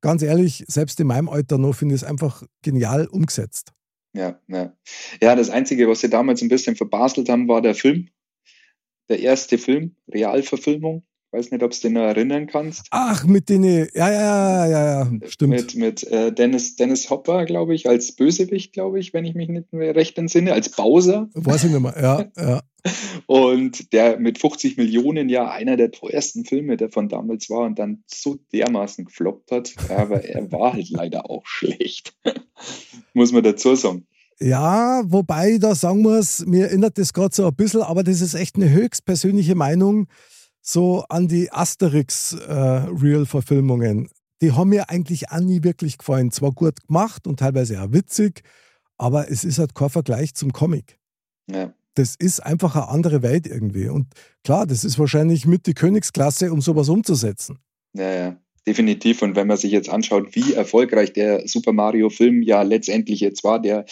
ganz 0.00 0.22
ehrlich, 0.22 0.64
selbst 0.68 1.00
in 1.00 1.06
meinem 1.06 1.28
Alter 1.28 1.58
noch 1.58 1.74
finde 1.74 1.94
ich 1.94 2.02
es 2.02 2.08
einfach 2.08 2.42
genial 2.62 3.06
umgesetzt. 3.06 3.72
Ja, 4.14 4.40
ja. 4.48 4.72
Ja, 5.22 5.36
das 5.36 5.50
Einzige, 5.50 5.88
was 5.88 6.00
sie 6.00 6.10
damals 6.10 6.42
ein 6.42 6.48
bisschen 6.48 6.76
verbaselt 6.76 7.28
haben, 7.28 7.48
war 7.48 7.62
der 7.62 7.74
Film. 7.74 8.08
Der 9.08 9.20
erste 9.20 9.58
Film, 9.58 9.96
Realverfilmung. 10.12 11.04
Weiß 11.30 11.50
nicht, 11.50 11.62
ob 11.62 11.72
du 11.72 11.78
den 11.78 11.92
noch 11.92 12.02
erinnern 12.02 12.46
kannst. 12.46 12.86
Ach, 12.90 13.24
mit 13.24 13.50
denen, 13.50 13.86
ja, 13.92 14.10
ja, 14.10 14.66
ja, 14.66 15.02
ja, 15.04 15.28
stimmt. 15.28 15.50
Mit, 15.50 15.74
mit 15.74 16.04
äh, 16.04 16.32
Dennis, 16.32 16.76
Dennis 16.76 17.10
Hopper, 17.10 17.44
glaube 17.44 17.74
ich, 17.74 17.86
als 17.86 18.12
Bösewicht, 18.12 18.72
glaube 18.72 18.98
ich, 18.98 19.12
wenn 19.12 19.26
ich 19.26 19.34
mich 19.34 19.50
nicht 19.50 19.70
mehr 19.70 19.94
recht 19.94 20.16
entsinne, 20.16 20.54
als 20.54 20.70
Bowser. 20.70 21.28
Weiß 21.34 21.64
ich 21.64 21.70
nicht 21.70 21.82
mehr, 21.82 21.94
ja, 22.00 22.24
ja. 22.38 22.62
Und 23.26 23.92
der 23.92 24.18
mit 24.18 24.38
50 24.38 24.76
Millionen 24.76 25.28
ja 25.28 25.50
einer 25.50 25.76
der 25.76 25.90
teuersten 25.90 26.44
Filme, 26.44 26.76
der 26.76 26.90
von 26.90 27.08
damals 27.08 27.50
war 27.50 27.66
und 27.66 27.78
dann 27.78 28.04
so 28.06 28.36
dermaßen 28.52 29.04
gefloppt 29.04 29.50
hat. 29.50 29.74
Aber 29.90 30.24
er 30.24 30.50
war 30.52 30.72
halt 30.72 30.90
leider 30.90 31.30
auch 31.30 31.46
schlecht. 31.46 32.14
Muss 33.14 33.32
man 33.32 33.42
dazu 33.42 33.74
sagen. 33.74 34.06
Ja, 34.40 35.02
wobei 35.04 35.54
ich 35.54 35.60
da 35.60 35.74
sagen 35.74 36.02
muss, 36.02 36.46
mir 36.46 36.66
erinnert 36.66 36.96
das 36.96 37.12
gerade 37.12 37.34
so 37.34 37.44
ein 37.44 37.56
bisschen, 37.56 37.82
aber 37.82 38.04
das 38.04 38.20
ist 38.20 38.34
echt 38.34 38.54
eine 38.54 38.70
höchst 38.70 39.04
persönliche 39.04 39.56
Meinung 39.56 40.06
so 40.62 41.04
an 41.08 41.26
die 41.26 41.50
Asterix-Real-Verfilmungen. 41.50 44.04
Äh, 44.04 44.08
die 44.42 44.52
haben 44.52 44.68
mir 44.68 44.90
eigentlich 44.90 45.30
auch 45.30 45.40
nie 45.40 45.64
wirklich 45.64 45.98
gefallen. 45.98 46.30
Zwar 46.30 46.52
gut 46.52 46.86
gemacht 46.86 47.26
und 47.26 47.40
teilweise 47.40 47.82
auch 47.82 47.92
witzig, 47.92 48.44
aber 48.96 49.28
es 49.30 49.42
ist 49.44 49.58
halt 49.58 49.74
kein 49.74 49.90
Vergleich 49.90 50.34
zum 50.34 50.52
Comic. 50.52 51.00
Ja. 51.50 51.74
Das 51.98 52.14
ist 52.16 52.38
einfach 52.38 52.76
eine 52.76 52.88
andere 52.88 53.22
Welt 53.22 53.48
irgendwie. 53.48 53.88
Und 53.88 54.06
klar, 54.44 54.66
das 54.66 54.84
ist 54.84 55.00
wahrscheinlich 55.00 55.46
mit 55.46 55.66
die 55.66 55.74
Königsklasse, 55.74 56.52
um 56.52 56.60
sowas 56.60 56.88
umzusetzen. 56.88 57.58
Ja, 57.92 58.14
ja, 58.14 58.36
definitiv. 58.68 59.20
Und 59.22 59.34
wenn 59.34 59.48
man 59.48 59.56
sich 59.56 59.72
jetzt 59.72 59.88
anschaut, 59.88 60.36
wie 60.36 60.52
erfolgreich 60.52 61.12
der 61.12 61.48
Super 61.48 61.72
Mario-Film 61.72 62.42
ja 62.42 62.62
letztendlich 62.62 63.18
jetzt 63.18 63.42
war, 63.42 63.60
der 63.60 63.84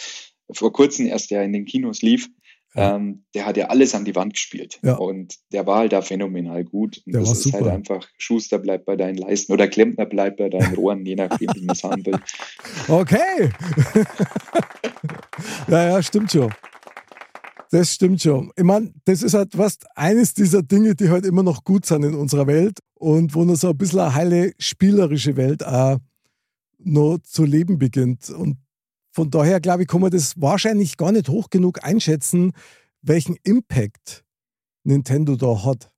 vor 0.49 0.71
kurzem 0.71 1.07
erst 1.07 1.31
ja 1.31 1.41
in 1.41 1.51
den 1.51 1.65
Kinos 1.65 2.01
lief, 2.01 2.29
ähm, 2.75 3.25
der 3.33 3.45
hat 3.45 3.57
ja 3.57 3.65
alles 3.65 3.93
an 3.93 4.05
die 4.05 4.15
Wand 4.15 4.35
gespielt. 4.35 4.79
Ja. 4.83 4.95
Und 4.95 5.35
der 5.51 5.65
war 5.65 5.79
halt 5.79 5.91
da 5.91 6.01
phänomenal 6.01 6.63
gut. 6.63 7.01
Und 7.05 7.13
der 7.13 7.21
das 7.21 7.31
ist 7.31 7.45
halt 7.45 7.63
super. 7.63 7.65
halt 7.65 7.75
einfach, 7.75 8.07
Schuster 8.17 8.59
bleibt 8.59 8.85
bei 8.85 8.95
deinen 8.95 9.17
Leisten 9.17 9.51
oder 9.51 9.67
Klempner 9.67 10.05
bleibt 10.05 10.37
bei 10.37 10.47
deinen 10.47 10.75
Rohren, 10.75 11.05
je 11.05 11.15
nachdem, 11.15 11.49
wie 11.55 11.65
man 11.65 11.75
es 11.75 11.83
haben 11.83 12.05
will. 12.05 12.19
Okay. 12.87 13.49
ja, 15.67 15.89
ja, 15.89 16.03
stimmt 16.03 16.31
schon. 16.31 16.53
Das 17.71 17.93
stimmt 17.93 18.21
schon. 18.21 18.51
Ich 18.55 18.63
meine, 18.63 18.93
das 19.05 19.23
ist 19.23 19.33
halt 19.33 19.53
fast 19.53 19.85
eines 19.95 20.33
dieser 20.33 20.63
Dinge, 20.63 20.95
die 20.95 21.09
halt 21.09 21.25
immer 21.25 21.43
noch 21.43 21.63
gut 21.63 21.85
sind 21.85 22.03
in 22.03 22.15
unserer 22.15 22.47
Welt 22.47 22.79
und 22.95 23.35
wo 23.35 23.43
noch 23.43 23.55
so 23.55 23.69
ein 23.69 23.77
bisschen 23.77 23.99
eine 23.99 24.13
heile 24.13 24.53
spielerische 24.57 25.35
Welt 25.35 25.65
auch 25.65 25.97
noch 26.79 27.17
zu 27.23 27.43
leben 27.43 27.77
beginnt. 27.77 28.29
Und 28.29 28.57
von 29.11 29.29
daher, 29.29 29.59
glaube 29.59 29.83
ich, 29.83 29.87
kann 29.87 30.01
man 30.01 30.11
das 30.11 30.39
wahrscheinlich 30.39 30.95
gar 30.95 31.11
nicht 31.11 31.29
hoch 31.29 31.49
genug 31.49 31.83
einschätzen, 31.83 32.53
welchen 33.01 33.35
Impact 33.43 34.23
Nintendo 34.83 35.35
da 35.35 35.65
hat. 35.65 35.91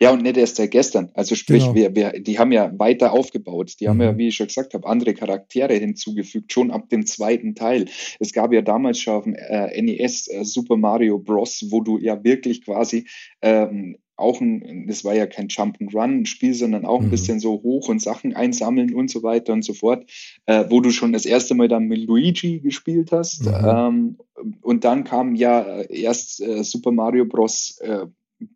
Ja, 0.00 0.10
und 0.10 0.22
nicht 0.22 0.36
erst 0.36 0.56
seit 0.56 0.70
gestern. 0.70 1.10
Also 1.14 1.34
sprich, 1.34 1.62
genau. 1.62 1.74
wir, 1.74 1.94
wir, 1.94 2.20
die 2.20 2.38
haben 2.38 2.52
ja 2.52 2.72
weiter 2.78 3.12
aufgebaut. 3.12 3.74
Die 3.80 3.84
mhm. 3.84 3.88
haben 3.88 4.00
ja, 4.00 4.12
mhm. 4.12 4.18
wie 4.18 4.28
ich 4.28 4.36
schon 4.36 4.46
gesagt 4.46 4.74
habe, 4.74 4.86
andere 4.86 5.14
Charaktere 5.14 5.74
hinzugefügt, 5.74 6.52
schon 6.52 6.70
ab 6.70 6.88
dem 6.88 7.06
zweiten 7.06 7.54
Teil. 7.54 7.86
Es 8.20 8.32
gab 8.32 8.52
ja 8.52 8.62
damals 8.62 8.98
schon 8.98 9.14
auf 9.14 9.24
dem 9.24 9.34
äh, 9.34 9.80
NES 9.80 10.28
äh, 10.28 10.44
Super 10.44 10.76
Mario 10.76 11.18
Bros., 11.18 11.66
wo 11.70 11.80
du 11.80 11.98
ja 11.98 12.22
wirklich 12.24 12.64
quasi 12.64 13.06
ähm, 13.42 13.96
auch 14.18 14.40
ein, 14.40 14.86
das 14.88 15.04
war 15.04 15.14
ja 15.14 15.26
kein 15.26 15.46
Jump 15.48 15.76
and 15.80 15.94
Run 15.94 16.26
Spiel, 16.26 16.52
sondern 16.52 16.84
auch 16.84 17.00
ein 17.00 17.06
mhm. 17.06 17.10
bisschen 17.10 17.38
so 17.38 17.62
hoch 17.62 17.88
und 17.88 18.02
Sachen 18.02 18.34
einsammeln 18.34 18.92
und 18.92 19.10
so 19.10 19.22
weiter 19.22 19.52
und 19.52 19.64
so 19.64 19.74
fort, 19.74 20.10
äh, 20.46 20.64
wo 20.68 20.80
du 20.80 20.90
schon 20.90 21.12
das 21.12 21.24
erste 21.24 21.54
Mal 21.54 21.68
dann 21.68 21.84
mit 21.84 22.00
Luigi 22.00 22.58
gespielt 22.58 23.12
hast. 23.12 23.46
Mhm. 23.46 23.54
Ähm, 23.64 24.18
und 24.60 24.84
dann 24.84 25.04
kam 25.04 25.34
ja 25.36 25.82
erst 25.82 26.42
äh, 26.42 26.64
Super 26.64 26.90
Mario 26.90 27.26
Bros. 27.26 27.78
Äh, 27.80 28.06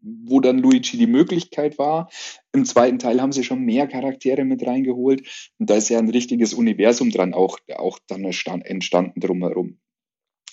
wo 0.01 0.41
dann 0.41 0.59
Luigi 0.59 0.97
die 0.97 1.07
Möglichkeit 1.07 1.79
war. 1.79 2.11
Im 2.53 2.65
zweiten 2.65 2.99
Teil 2.99 3.21
haben 3.21 3.33
sie 3.33 3.45
schon 3.45 3.65
mehr 3.65 3.87
Charaktere 3.87 4.45
mit 4.45 4.67
reingeholt 4.67 5.53
und 5.59 5.71
da 5.71 5.77
ist 5.77 5.89
ja 5.89 5.99
ein 5.99 6.11
richtiges 6.11 6.55
Universum 6.55 7.11
dran 7.11 7.35
auch, 7.35 7.59
auch 7.75 7.99
dann 8.07 8.25
entstanden 8.25 9.21
drumherum. 9.21 9.79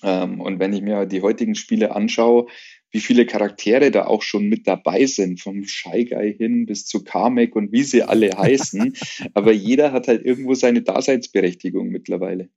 Ähm, 0.03 0.39
und 0.39 0.59
wenn 0.59 0.73
ich 0.73 0.81
mir 0.81 1.05
die 1.05 1.21
heutigen 1.21 1.55
Spiele 1.55 1.95
anschaue, 1.95 2.47
wie 2.91 2.99
viele 2.99 3.25
Charaktere 3.25 3.91
da 3.91 4.05
auch 4.05 4.23
schon 4.23 4.47
mit 4.47 4.67
dabei 4.67 5.05
sind, 5.05 5.41
vom 5.41 5.63
Shy 5.65 6.05
Guy 6.05 6.33
hin 6.33 6.65
bis 6.65 6.85
zu 6.85 7.03
Kamek 7.03 7.55
und 7.55 7.71
wie 7.71 7.83
sie 7.83 8.03
alle 8.03 8.29
heißen. 8.37 8.95
Aber 9.33 9.51
jeder 9.51 9.91
hat 9.91 10.07
halt 10.07 10.25
irgendwo 10.25 10.55
seine 10.55 10.81
Daseinsberechtigung 10.81 11.89
mittlerweile. 11.89 12.49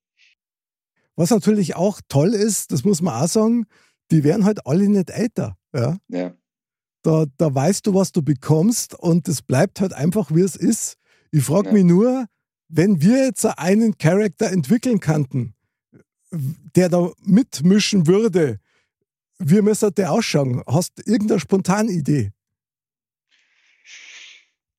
Was 1.16 1.30
natürlich 1.30 1.76
auch 1.76 2.00
toll 2.08 2.32
ist, 2.32 2.72
das 2.72 2.84
muss 2.84 3.02
man 3.02 3.22
auch 3.22 3.28
sagen, 3.28 3.66
die 4.10 4.24
werden 4.24 4.44
halt 4.44 4.66
alle 4.66 4.88
nicht 4.88 5.10
älter. 5.10 5.58
Ja. 5.74 5.98
ja. 6.08 6.34
Da, 7.02 7.26
da 7.36 7.54
weißt 7.54 7.86
du, 7.86 7.94
was 7.94 8.12
du 8.12 8.22
bekommst 8.22 8.94
und 8.94 9.26
es 9.28 9.42
bleibt 9.42 9.80
halt 9.80 9.92
einfach, 9.92 10.30
wie 10.32 10.42
es 10.42 10.56
ist. 10.56 10.96
Ich 11.32 11.42
frage 11.42 11.68
ja. 11.68 11.72
mich 11.74 11.84
nur, 11.84 12.26
wenn 12.68 13.02
wir 13.02 13.24
jetzt 13.24 13.44
einen 13.44 13.98
Charakter 13.98 14.50
entwickeln 14.50 15.00
könnten, 15.00 15.54
der 16.30 16.88
da 16.88 17.10
mitmischen 17.24 18.06
würde, 18.06 18.60
wie 19.38 19.60
müsste 19.60 19.90
der 19.90 20.12
ausschauen? 20.12 20.62
Hast 20.66 20.98
du 20.98 21.10
irgendeine 21.10 21.40
spontane 21.40 21.90
Idee? 21.90 22.30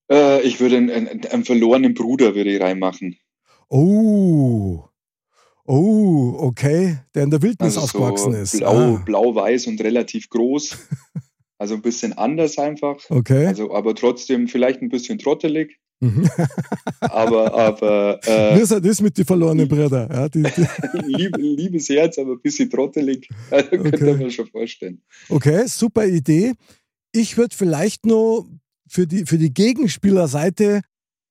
Äh, 0.10 0.42
ich 0.42 0.60
würde 0.60 0.78
einen, 0.78 0.90
einen, 0.90 1.26
einen, 1.26 1.46
verlorenen 1.46 1.94
Bruder 1.94 2.36
würde 2.36 2.52
ich 2.52 2.62
reinmachen. 2.62 3.18
Oh. 3.70 4.84
Oh, 5.66 6.36
okay. 6.40 6.98
Der 7.16 7.24
in 7.24 7.32
der 7.32 7.42
Wildnis 7.42 7.78
also 7.78 7.86
aufgewachsen 7.86 8.34
so 8.34 8.38
ist. 8.38 8.58
Blau, 8.58 8.96
ah. 8.96 9.02
blau-weiß 9.06 9.68
und 9.68 9.82
relativ 9.82 10.30
groß. 10.30 10.78
also 11.58 11.76
ein 11.76 11.82
bisschen 11.82 12.14
anders 12.14 12.58
einfach. 12.58 12.98
Okay. 13.10 13.48
Also, 13.48 13.74
aber 13.74 13.96
trotzdem 13.96 14.48
vielleicht 14.48 14.82
ein 14.82 14.90
bisschen 14.90 15.18
trottelig. 15.20 15.80
Mhm. 16.00 16.30
aber, 17.00 17.54
aber. 17.54 18.20
Äh, 18.28 18.58
Wie 18.58 18.62
ist 18.62 18.72
das 18.72 19.02
mit 19.02 19.18
den 19.18 19.26
verlorenen 19.26 19.68
Brüdern? 19.68 20.10
Ja, 20.12 20.28
die, 20.28 20.44
die 20.44 21.00
Lieb, 21.18 21.38
liebes 21.38 21.88
Herz, 21.90 22.18
aber 22.18 22.34
ein 22.34 22.42
bisschen 22.42 22.70
trottelig. 22.70 23.30
Okay. 23.52 23.92
Könnte 23.92 24.18
man 24.18 24.32
schon 24.32 24.48
vorstellen. 24.48 25.02
Okay, 25.30 25.66
super 25.68 26.06
Idee. 26.06 26.54
Ich 27.12 27.38
würde 27.38 27.56
vielleicht 27.56 28.06
noch 28.06 28.48
für 28.88 29.08
die, 29.08 29.26
für 29.26 29.38
die 29.38 29.54
Gegenspielerseite, 29.54 30.82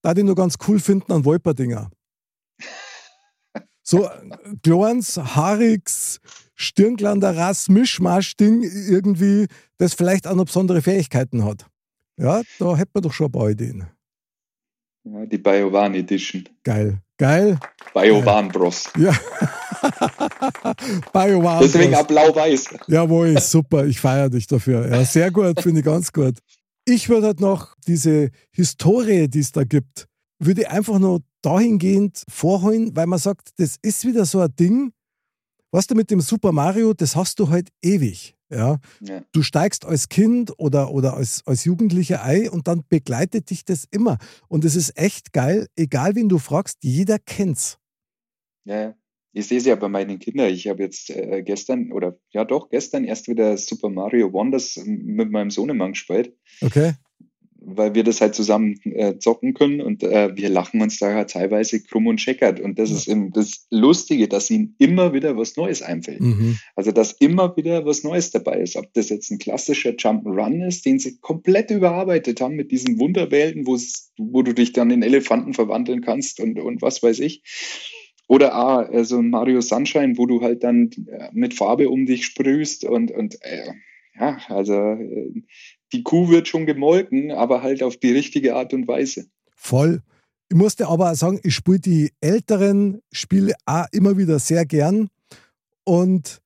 da 0.02 0.14
die 0.14 0.22
noch 0.22 0.34
ganz 0.34 0.56
cool 0.66 0.78
finden, 0.78 1.12
an 1.12 1.24
Wolperdinger. 1.24 1.90
So 3.82 4.08
Glorns, 4.62 5.16
Harix, 5.16 6.20
Stirnglander, 6.62 7.36
Rass, 7.36 7.68
Mischmasch-Ding 7.68 8.62
irgendwie, 8.62 9.46
das 9.78 9.94
vielleicht 9.94 10.26
auch 10.26 10.34
noch 10.34 10.46
besondere 10.46 10.82
Fähigkeiten 10.82 11.44
hat. 11.44 11.66
Ja, 12.16 12.42
da 12.58 12.76
hätten 12.76 12.94
wir 12.94 13.00
doch 13.00 13.12
schon 13.12 13.26
ein 13.26 13.32
paar 13.32 13.50
Ideen. 13.50 13.86
Ja, 15.04 15.26
die 15.26 15.38
Biovan 15.38 15.94
Edition. 15.94 16.48
Geil, 16.62 16.98
geil. 17.18 17.58
Biovan 17.92 18.48
Bros. 18.48 18.90
Ja. 18.98 19.12
Biovan 21.12 21.60
Deswegen 21.60 21.94
auch 21.96 22.06
blau-weiß. 22.06 22.74
Jawohl, 22.86 23.40
super. 23.40 23.84
Ich 23.86 24.00
feiere 24.00 24.30
dich 24.30 24.46
dafür. 24.46 24.88
Ja, 24.88 25.04
sehr 25.04 25.32
gut, 25.32 25.60
finde 25.60 25.80
ich 25.80 25.84
ganz 25.84 26.12
gut. 26.12 26.38
Ich 26.84 27.08
würde 27.08 27.28
halt 27.28 27.40
noch 27.40 27.74
diese 27.86 28.30
Historie, 28.52 29.28
die 29.28 29.40
es 29.40 29.50
da 29.50 29.64
gibt, 29.64 30.06
würde 30.38 30.70
einfach 30.70 30.98
nur 30.98 31.20
dahingehend 31.42 32.22
vorholen, 32.28 32.94
weil 32.94 33.06
man 33.06 33.18
sagt, 33.18 33.50
das 33.56 33.76
ist 33.82 34.04
wieder 34.04 34.24
so 34.24 34.40
ein 34.40 34.54
Ding, 34.58 34.92
was 35.72 35.86
du 35.86 35.94
mit 35.94 36.10
dem 36.10 36.20
Super 36.20 36.52
Mario, 36.52 36.92
das 36.92 37.16
hast 37.16 37.40
du 37.40 37.48
halt 37.48 37.70
ewig. 37.82 38.36
Ja? 38.50 38.78
ja? 39.00 39.22
Du 39.32 39.42
steigst 39.42 39.86
als 39.86 40.08
Kind 40.08 40.52
oder, 40.58 40.92
oder 40.92 41.14
als, 41.14 41.42
als 41.46 41.64
Jugendlicher 41.64 42.22
ein 42.22 42.50
und 42.50 42.68
dann 42.68 42.84
begleitet 42.88 43.50
dich 43.50 43.64
das 43.64 43.86
immer. 43.90 44.18
Und 44.48 44.64
es 44.64 44.76
ist 44.76 44.96
echt 44.96 45.32
geil, 45.32 45.66
egal 45.74 46.14
wen 46.14 46.28
du 46.28 46.38
fragst, 46.38 46.78
jeder 46.82 47.18
kennt's. 47.18 47.78
Ja, 48.64 48.94
ich 49.32 49.46
sehe 49.46 49.58
es 49.58 49.64
ja 49.64 49.74
bei 49.74 49.88
meinen 49.88 50.18
Kindern. 50.18 50.52
Ich 50.52 50.68
habe 50.68 50.82
jetzt 50.82 51.08
äh, 51.08 51.42
gestern 51.42 51.90
oder 51.90 52.18
ja 52.30 52.44
doch 52.44 52.68
gestern 52.68 53.04
erst 53.04 53.28
wieder 53.28 53.56
Super 53.56 53.88
Mario 53.88 54.32
Wonders 54.32 54.78
mit 54.84 55.30
meinem 55.30 55.50
Sohnemann 55.50 55.92
gespielt. 55.92 56.36
Okay. 56.60 56.92
Weil 57.64 57.94
wir 57.94 58.04
das 58.04 58.20
halt 58.20 58.34
zusammen 58.34 58.78
äh, 58.84 59.18
zocken 59.18 59.54
können 59.54 59.80
und 59.80 60.02
äh, 60.02 60.36
wir 60.36 60.48
lachen 60.48 60.80
uns 60.80 60.98
da 60.98 61.12
halt 61.12 61.30
teilweise 61.30 61.82
krumm 61.82 62.06
und 62.06 62.20
scheckert. 62.20 62.60
Und 62.60 62.78
das 62.78 62.90
ja. 62.90 62.96
ist 62.96 63.08
eben 63.08 63.32
das 63.32 63.66
Lustige, 63.70 64.28
dass 64.28 64.50
ihnen 64.50 64.74
immer 64.78 65.12
wieder 65.12 65.36
was 65.36 65.56
Neues 65.56 65.82
einfällt. 65.82 66.20
Mhm. 66.20 66.58
Also, 66.76 66.92
dass 66.92 67.12
immer 67.12 67.56
wieder 67.56 67.86
was 67.86 68.04
Neues 68.04 68.30
dabei 68.30 68.60
ist. 68.60 68.76
Ob 68.76 68.92
das 68.94 69.08
jetzt 69.08 69.30
ein 69.30 69.38
klassischer 69.38 69.90
Jump'n'Run 69.90 70.66
ist, 70.66 70.84
den 70.86 70.98
sie 70.98 71.18
komplett 71.18 71.70
überarbeitet 71.70 72.40
haben 72.40 72.56
mit 72.56 72.70
diesen 72.70 72.98
Wunderwelten, 72.98 73.66
wo 73.66 74.42
du 74.42 74.52
dich 74.52 74.72
dann 74.72 74.90
in 74.90 75.02
Elefanten 75.02 75.54
verwandeln 75.54 76.00
kannst 76.00 76.40
und, 76.40 76.58
und 76.58 76.82
was 76.82 77.02
weiß 77.02 77.20
ich. 77.20 77.42
Oder 78.28 78.54
ah, 78.54 78.86
so 78.86 78.96
also 78.96 79.22
Mario 79.22 79.60
Sunshine, 79.60 80.16
wo 80.16 80.26
du 80.26 80.40
halt 80.40 80.64
dann 80.64 80.90
äh, 81.10 81.28
mit 81.32 81.54
Farbe 81.54 81.90
um 81.90 82.06
dich 82.06 82.24
sprühst 82.24 82.84
und, 82.84 83.10
und 83.10 83.36
äh, 83.42 83.72
ja, 84.18 84.38
also 84.48 84.74
äh, 84.74 85.42
die 85.92 86.02
Kuh 86.02 86.28
wird 86.28 86.48
schon 86.48 86.66
gemolken, 86.66 87.30
aber 87.30 87.62
halt 87.62 87.82
auf 87.82 87.96
die 87.96 88.12
richtige 88.12 88.56
Art 88.56 88.72
und 88.74 88.88
Weise. 88.88 89.26
Voll. 89.54 90.02
Ich 90.48 90.56
musste 90.56 90.88
aber 90.88 91.10
auch 91.10 91.14
sagen, 91.14 91.40
ich 91.42 91.54
spiele 91.54 91.80
die 91.80 92.12
älteren 92.20 93.00
Spiele 93.10 93.54
auch 93.64 93.86
immer 93.92 94.18
wieder 94.18 94.38
sehr 94.38 94.66
gern. 94.66 95.08
Und 95.84 96.42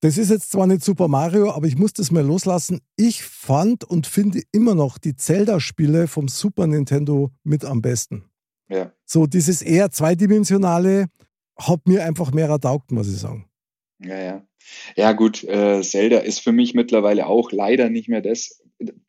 das 0.00 0.18
ist 0.18 0.30
jetzt 0.30 0.50
zwar 0.50 0.66
nicht 0.66 0.84
Super 0.84 1.08
Mario, 1.08 1.50
aber 1.50 1.66
ich 1.66 1.76
muss 1.76 1.92
das 1.92 2.10
mal 2.10 2.24
loslassen. 2.24 2.80
Ich 2.96 3.22
fand 3.22 3.84
und 3.84 4.06
finde 4.06 4.42
immer 4.52 4.74
noch 4.74 4.98
die 4.98 5.16
Zelda-Spiele 5.16 6.08
vom 6.08 6.28
Super 6.28 6.66
Nintendo 6.66 7.30
mit 7.42 7.64
am 7.64 7.82
besten. 7.82 8.24
Ja. 8.68 8.92
So 9.04 9.26
dieses 9.26 9.62
eher 9.62 9.90
zweidimensionale 9.90 11.06
hat 11.56 11.86
mir 11.86 12.04
einfach 12.04 12.32
mehr 12.32 12.48
ertaugt, 12.48 12.92
muss 12.92 13.08
ich 13.08 13.18
sagen. 13.18 13.46
Ja, 13.98 14.18
ja. 14.18 14.46
Ja, 14.96 15.12
gut, 15.12 15.44
äh, 15.44 15.82
Zelda 15.82 16.18
ist 16.18 16.40
für 16.40 16.52
mich 16.52 16.74
mittlerweile 16.74 17.26
auch 17.26 17.52
leider 17.52 17.90
nicht 17.90 18.08
mehr 18.08 18.22
das, 18.22 18.62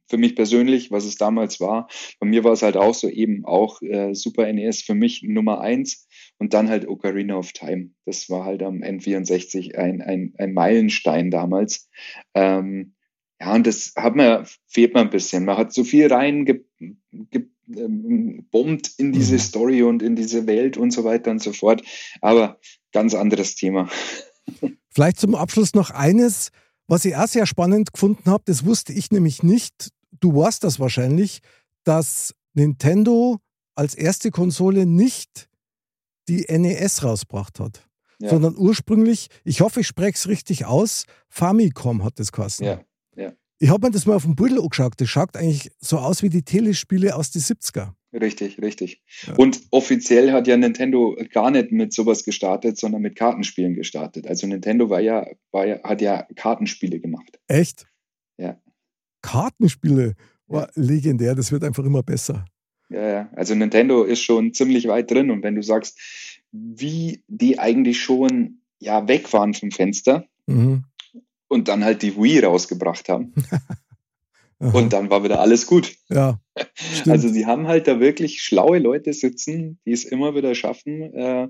für 0.07 0.17
mich 0.17 0.35
persönlich, 0.35 0.91
was 0.91 1.05
es 1.05 1.15
damals 1.15 1.59
war. 1.59 1.87
Bei 2.19 2.27
mir 2.27 2.43
war 2.43 2.53
es 2.53 2.61
halt 2.61 2.77
auch 2.77 2.93
so 2.93 3.09
eben 3.09 3.45
auch 3.45 3.81
äh, 3.81 4.13
Super 4.13 4.51
NES 4.51 4.81
für 4.81 4.95
mich 4.95 5.23
Nummer 5.23 5.61
eins 5.61 6.07
und 6.37 6.53
dann 6.53 6.69
halt 6.69 6.87
Ocarina 6.87 7.35
of 7.35 7.51
Time. 7.53 7.91
Das 8.05 8.29
war 8.29 8.45
halt 8.45 8.61
am 8.61 8.83
N64 8.83 9.75
ein, 9.75 10.01
ein, 10.01 10.33
ein 10.37 10.53
Meilenstein 10.53 11.31
damals. 11.31 11.89
Ähm, 12.33 12.93
ja, 13.39 13.53
und 13.53 13.67
das 13.67 13.93
hat 13.97 14.15
man, 14.15 14.45
fehlt 14.67 14.93
mir 14.93 15.01
ein 15.01 15.09
bisschen. 15.09 15.45
Man 15.45 15.57
hat 15.57 15.73
so 15.73 15.83
viel 15.83 16.07
rein 16.07 16.45
ge, 16.45 16.63
ähm, 17.75 18.47
in 18.97 19.11
diese 19.11 19.33
mhm. 19.33 19.39
Story 19.39 19.83
und 19.83 20.03
in 20.03 20.15
diese 20.15 20.47
Welt 20.47 20.77
und 20.77 20.91
so 20.91 21.03
weiter 21.03 21.31
und 21.31 21.41
so 21.41 21.51
fort. 21.51 21.81
Aber 22.21 22.59
ganz 22.91 23.13
anderes 23.13 23.55
Thema. 23.55 23.89
Vielleicht 24.89 25.19
zum 25.19 25.35
Abschluss 25.35 25.73
noch 25.73 25.89
eines, 25.89 26.51
was 26.87 27.05
ich 27.05 27.15
auch 27.15 27.27
sehr 27.27 27.45
spannend 27.45 27.93
gefunden 27.93 28.29
habe, 28.29 28.43
das 28.45 28.65
wusste 28.65 28.93
ich 28.93 29.11
nämlich 29.11 29.43
nicht. 29.43 29.89
Du 30.19 30.35
warst 30.35 30.63
das 30.63 30.79
wahrscheinlich, 30.79 31.39
dass 31.83 32.33
Nintendo 32.53 33.39
als 33.75 33.95
erste 33.95 34.31
Konsole 34.31 34.85
nicht 34.85 35.49
die 36.27 36.45
NES 36.49 37.03
rausgebracht 37.03 37.59
hat, 37.59 37.87
ja. 38.19 38.29
sondern 38.29 38.55
ursprünglich, 38.57 39.27
ich 39.43 39.61
hoffe, 39.61 39.81
ich 39.81 39.87
spreche 39.87 40.15
es 40.15 40.27
richtig 40.27 40.65
aus, 40.65 41.05
Famicom 41.27 42.03
hat 42.03 42.19
das 42.19 42.31
geheißen. 42.31 42.65
Ja. 42.65 42.81
Ja. 43.15 43.33
Ich 43.59 43.69
habe 43.69 43.87
mir 43.87 43.91
das 43.91 44.05
mal 44.05 44.15
auf 44.15 44.23
dem 44.23 44.35
Beutel 44.35 44.59
angeschaut. 44.59 44.93
Das 44.97 45.09
schaut 45.09 45.35
eigentlich 45.37 45.71
so 45.79 45.97
aus 45.97 46.23
wie 46.23 46.29
die 46.29 46.43
Telespiele 46.43 47.15
aus 47.15 47.31
den 47.31 47.41
70er. 47.41 47.93
Richtig, 48.15 48.61
richtig. 48.61 49.01
Ja. 49.27 49.35
Und 49.35 49.61
offiziell 49.71 50.31
hat 50.31 50.47
ja 50.47 50.55
Nintendo 50.55 51.17
gar 51.33 51.51
nicht 51.51 51.71
mit 51.71 51.91
sowas 51.91 52.23
gestartet, 52.23 52.77
sondern 52.77 53.01
mit 53.01 53.15
Kartenspielen 53.15 53.73
gestartet. 53.73 54.27
Also 54.27 54.47
Nintendo 54.47 54.89
war 54.89 55.01
ja, 55.01 55.27
war 55.51 55.67
ja, 55.67 55.83
hat 55.83 56.01
ja 56.01 56.25
Kartenspiele 56.35 56.99
gemacht. 56.99 57.39
Echt? 57.47 57.85
Ja. 58.37 58.57
Kartenspiele? 59.21 60.15
War 60.47 60.67
ja. 60.67 60.71
legendär, 60.75 61.35
das 61.35 61.51
wird 61.51 61.63
einfach 61.63 61.83
immer 61.83 62.03
besser. 62.03 62.45
Ja, 62.89 63.09
ja. 63.09 63.29
Also 63.35 63.53
Nintendo 63.55 64.03
ist 64.03 64.21
schon 64.21 64.53
ziemlich 64.53 64.87
weit 64.87 65.11
drin 65.11 65.31
und 65.31 65.43
wenn 65.43 65.55
du 65.55 65.63
sagst, 65.63 65.99
wie 66.51 67.23
die 67.27 67.59
eigentlich 67.59 67.99
schon 67.99 68.61
ja 68.79 69.07
weg 69.07 69.33
waren 69.33 69.53
vom 69.53 69.71
Fenster 69.71 70.25
mhm. 70.45 70.85
und 71.47 71.67
dann 71.67 71.83
halt 71.83 72.01
die 72.01 72.15
Wii 72.15 72.39
rausgebracht 72.45 73.09
haben. 73.09 73.33
und 74.59 74.93
dann 74.93 75.09
war 75.09 75.23
wieder 75.23 75.39
alles 75.41 75.67
gut. 75.67 75.95
Ja. 76.09 76.39
Stimmt. 76.75 77.07
Also 77.07 77.27
sie 77.27 77.45
haben 77.45 77.67
halt 77.67 77.87
da 77.87 77.99
wirklich 77.99 78.41
schlaue 78.41 78.79
Leute 78.79 79.13
sitzen, 79.13 79.79
die 79.85 79.91
es 79.91 80.05
immer 80.05 80.35
wieder 80.35 80.55
schaffen. 80.55 81.13
Äh, 81.13 81.49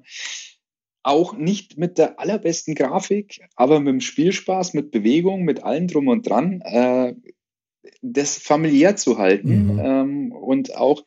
auch 1.03 1.38
nicht 1.38 1.77
mit 1.77 2.00
der 2.00 2.19
allerbesten 2.19 2.74
Grafik, 2.74 3.47
aber 3.55 3.79
mit 3.79 3.93
dem 3.93 4.01
Spielspaß, 4.01 4.74
mit 4.74 4.89
Bewegung, 4.89 5.44
mit 5.44 5.63
allem 5.63 5.87
drum 5.87 6.07
und 6.07 6.27
dran, 6.27 6.61
äh, 6.61 7.13
das 8.01 8.39
familiär 8.39 8.96
zu 8.96 9.20
halten. 9.20 9.74
Mhm. 9.74 9.79
Ähm, 9.79 10.31
und 10.31 10.75
auch, 10.75 11.03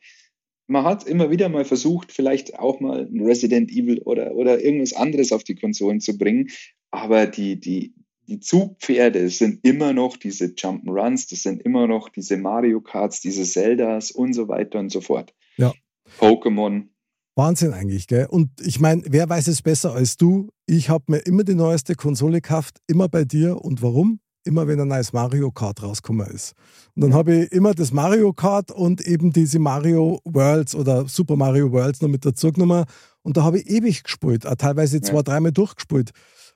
man 0.68 0.84
hat 0.84 1.04
immer 1.04 1.30
wieder 1.30 1.48
mal 1.48 1.64
versucht, 1.64 2.12
vielleicht 2.12 2.60
auch 2.60 2.78
mal 2.78 3.08
ein 3.10 3.24
Resident 3.24 3.72
Evil 3.72 4.00
oder, 4.02 4.36
oder 4.36 4.62
irgendwas 4.62 4.92
anderes 4.92 5.32
auf 5.32 5.42
die 5.42 5.56
Konsolen 5.56 6.00
zu 6.00 6.16
bringen. 6.16 6.48
Aber 6.92 7.26
die, 7.26 7.58
die, 7.58 7.92
die 8.28 8.40
Zugpferde 8.40 9.30
sind 9.30 9.64
immer 9.64 9.92
noch 9.92 10.16
diese 10.16 10.46
Jump'n'Runs, 10.46 11.30
das 11.30 11.42
sind 11.42 11.62
immer 11.62 11.86
noch 11.86 12.10
diese 12.10 12.36
Mario 12.36 12.80
Karts, 12.80 13.20
diese 13.20 13.44
Zeldas 13.44 14.10
und 14.10 14.34
so 14.34 14.48
weiter 14.48 14.78
und 14.78 14.92
so 14.92 15.00
fort. 15.00 15.34
Ja. 15.56 15.72
Pokémon. 16.20 16.88
Wahnsinn 17.36 17.72
eigentlich, 17.72 18.06
gell? 18.06 18.26
Und 18.28 18.50
ich 18.60 18.80
meine, 18.80 19.02
wer 19.06 19.28
weiß 19.28 19.48
es 19.48 19.62
besser 19.62 19.94
als 19.94 20.16
du? 20.16 20.50
Ich 20.66 20.90
habe 20.90 21.04
mir 21.08 21.18
immer 21.18 21.44
die 21.44 21.54
neueste 21.54 21.94
Konsole 21.94 22.40
gekauft, 22.40 22.78
immer 22.86 23.08
bei 23.08 23.24
dir. 23.24 23.64
Und 23.64 23.80
warum? 23.80 24.20
Immer 24.44 24.66
wenn 24.66 24.80
ein 24.80 24.88
neues 24.88 25.12
Mario 25.12 25.50
Kart 25.50 25.82
rausgekommen 25.82 26.26
ist. 26.28 26.54
Und 26.94 27.02
dann 27.02 27.14
habe 27.14 27.34
ich 27.34 27.52
immer 27.52 27.74
das 27.74 27.92
Mario 27.92 28.32
Kart 28.32 28.70
und 28.70 29.06
eben 29.06 29.32
diese 29.32 29.58
Mario 29.58 30.20
Worlds 30.24 30.74
oder 30.74 31.06
Super 31.06 31.36
Mario 31.36 31.70
Worlds 31.70 32.02
noch 32.02 32.08
mit 32.08 32.24
dazu 32.24 32.52
genommen. 32.52 32.84
Und 33.22 33.36
da 33.36 33.42
habe 33.42 33.60
ich 33.60 33.70
ewig 33.70 34.02
gespielt, 34.02 34.46
auch 34.46 34.56
teilweise 34.56 35.00
zwei, 35.00 35.16
ja. 35.16 35.22
dreimal 35.22 35.52
durchgespielt. 35.52 36.10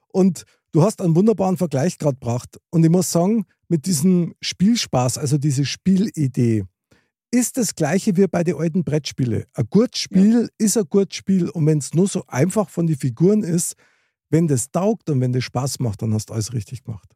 Und 0.08 0.44
Du 0.72 0.82
hast 0.82 1.02
einen 1.02 1.14
wunderbaren 1.14 1.58
Vergleich 1.58 1.98
gerade 1.98 2.14
gebracht. 2.14 2.58
Und 2.70 2.82
ich 2.82 2.90
muss 2.90 3.10
sagen, 3.10 3.44
mit 3.68 3.84
diesem 3.84 4.34
Spielspaß, 4.40 5.18
also 5.18 5.36
diese 5.36 5.66
Spielidee, 5.66 6.64
ist 7.30 7.58
das 7.58 7.74
gleiche 7.74 8.16
wie 8.16 8.26
bei 8.26 8.42
den 8.42 8.56
alten 8.56 8.82
Brettspielen. 8.82 9.44
Ein 9.52 9.66
gutes 9.68 10.00
Spiel 10.00 10.42
ja. 10.42 10.48
ist 10.58 10.78
ein 10.78 10.84
gutes 10.88 11.16
Spiel. 11.16 11.50
Und 11.50 11.66
wenn 11.66 11.78
es 11.78 11.92
nur 11.92 12.08
so 12.08 12.24
einfach 12.26 12.70
von 12.70 12.86
den 12.86 12.96
Figuren 12.96 13.42
ist, 13.42 13.74
wenn 14.30 14.48
das 14.48 14.70
taugt 14.70 15.10
und 15.10 15.20
wenn 15.20 15.32
das 15.32 15.44
Spaß 15.44 15.78
macht, 15.80 16.00
dann 16.00 16.14
hast 16.14 16.30
du 16.30 16.34
alles 16.34 16.54
richtig 16.54 16.84
gemacht. 16.84 17.14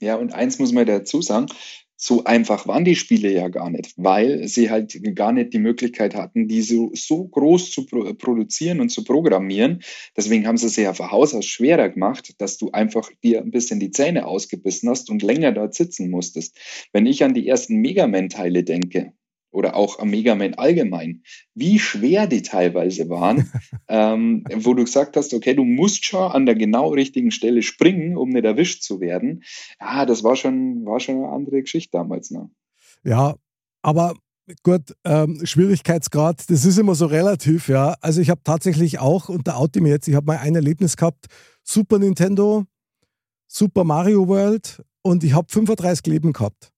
Ja, 0.00 0.16
und 0.16 0.32
eins 0.32 0.58
muss 0.58 0.72
man 0.72 0.86
dazu 0.86 1.22
sagen, 1.22 1.46
so 2.00 2.22
einfach 2.22 2.68
waren 2.68 2.84
die 2.84 2.94
Spiele 2.94 3.32
ja 3.32 3.48
gar 3.48 3.70
nicht, 3.70 3.92
weil 3.96 4.46
sie 4.46 4.70
halt 4.70 4.96
gar 5.16 5.32
nicht 5.32 5.52
die 5.52 5.58
Möglichkeit 5.58 6.14
hatten, 6.14 6.46
die 6.46 6.62
so, 6.62 6.92
so 6.94 7.26
groß 7.26 7.72
zu 7.72 7.86
pro 7.86 8.14
produzieren 8.14 8.80
und 8.80 8.90
zu 8.90 9.02
programmieren. 9.02 9.82
Deswegen 10.16 10.46
haben 10.46 10.56
sie 10.56 10.66
es 10.66 10.76
ja 10.76 10.94
von 10.94 11.10
Haus 11.10 11.34
aus 11.34 11.46
schwerer 11.46 11.88
gemacht, 11.88 12.40
dass 12.40 12.56
du 12.56 12.70
einfach 12.70 13.10
dir 13.24 13.40
ein 13.42 13.50
bisschen 13.50 13.80
die 13.80 13.90
Zähne 13.90 14.28
ausgebissen 14.28 14.88
hast 14.88 15.10
und 15.10 15.22
länger 15.22 15.50
dort 15.50 15.74
sitzen 15.74 16.08
musstest. 16.08 16.56
Wenn 16.92 17.06
ich 17.06 17.24
an 17.24 17.34
die 17.34 17.48
ersten 17.48 17.76
Mega 17.76 18.06
Man-Teile 18.06 18.62
denke, 18.62 19.12
oder 19.50 19.76
auch 19.76 19.98
am 19.98 20.10
Mega 20.10 20.34
Man 20.34 20.54
allgemein, 20.54 21.22
wie 21.54 21.78
schwer 21.78 22.26
die 22.26 22.42
teilweise 22.42 23.08
waren, 23.08 23.50
ähm, 23.88 24.44
wo 24.54 24.74
du 24.74 24.84
gesagt 24.84 25.16
hast, 25.16 25.32
okay, 25.34 25.54
du 25.54 25.64
musst 25.64 26.04
schon 26.04 26.30
an 26.30 26.46
der 26.46 26.54
genau 26.54 26.90
richtigen 26.90 27.30
Stelle 27.30 27.62
springen, 27.62 28.16
um 28.16 28.30
nicht 28.30 28.44
erwischt 28.44 28.82
zu 28.82 29.00
werden. 29.00 29.42
Ja, 29.80 30.06
das 30.06 30.22
war 30.22 30.36
schon, 30.36 30.84
war 30.84 31.00
schon 31.00 31.16
eine 31.16 31.28
andere 31.28 31.60
Geschichte 31.62 31.92
damals. 31.92 32.30
Ne? 32.30 32.50
Ja, 33.04 33.36
aber 33.82 34.14
gut, 34.62 34.94
ähm, 35.04 35.44
Schwierigkeitsgrad, 35.44 36.50
das 36.50 36.64
ist 36.64 36.78
immer 36.78 36.94
so 36.94 37.06
relativ, 37.06 37.68
ja. 37.68 37.96
Also 38.00 38.20
ich 38.20 38.30
habe 38.30 38.42
tatsächlich 38.44 38.98
auch 38.98 39.28
unter 39.28 39.60
Ultimate 39.60 39.94
jetzt, 39.94 40.08
ich 40.08 40.14
habe 40.14 40.26
mal 40.26 40.38
ein 40.38 40.54
Erlebnis 40.54 40.96
gehabt, 40.96 41.26
Super 41.62 41.98
Nintendo, 41.98 42.64
Super 43.46 43.84
Mario 43.84 44.28
World 44.28 44.82
und 45.02 45.24
ich 45.24 45.32
habe 45.32 45.48
35 45.50 46.06
Leben 46.06 46.32
gehabt. 46.32 46.72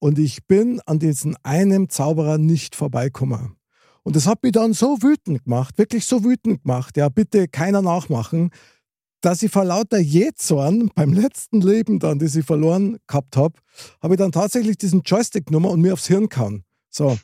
Und 0.00 0.18
ich 0.18 0.46
bin 0.46 0.80
an 0.86 0.98
diesen 0.98 1.36
einen 1.44 1.88
Zauberer 1.88 2.38
nicht 2.38 2.74
vorbeikommen. 2.74 3.56
Und 4.02 4.16
das 4.16 4.26
hat 4.26 4.42
mich 4.42 4.52
dann 4.52 4.72
so 4.72 5.02
wütend 5.02 5.44
gemacht, 5.44 5.78
wirklich 5.78 6.06
so 6.06 6.24
wütend 6.24 6.62
gemacht, 6.62 6.96
ja, 6.96 7.08
bitte 7.08 7.48
keiner 7.48 7.82
nachmachen, 7.82 8.50
dass 9.20 9.42
ich 9.42 9.52
vor 9.52 9.64
lauter 9.64 9.98
Jähzorn 9.98 10.90
beim 10.94 11.12
letzten 11.12 11.60
Leben 11.60 11.98
dann, 11.98 12.18
das 12.18 12.34
ich 12.34 12.46
verloren 12.46 12.98
gehabt 13.06 13.36
habe, 13.36 13.60
habe 14.02 14.14
ich 14.14 14.18
dann 14.18 14.32
tatsächlich 14.32 14.78
diesen 14.78 15.02
Joystick 15.02 15.46
genommen 15.46 15.70
und 15.70 15.82
mir 15.82 15.92
aufs 15.92 16.06
Hirn 16.06 16.30
kann. 16.30 16.64
So, 16.88 17.18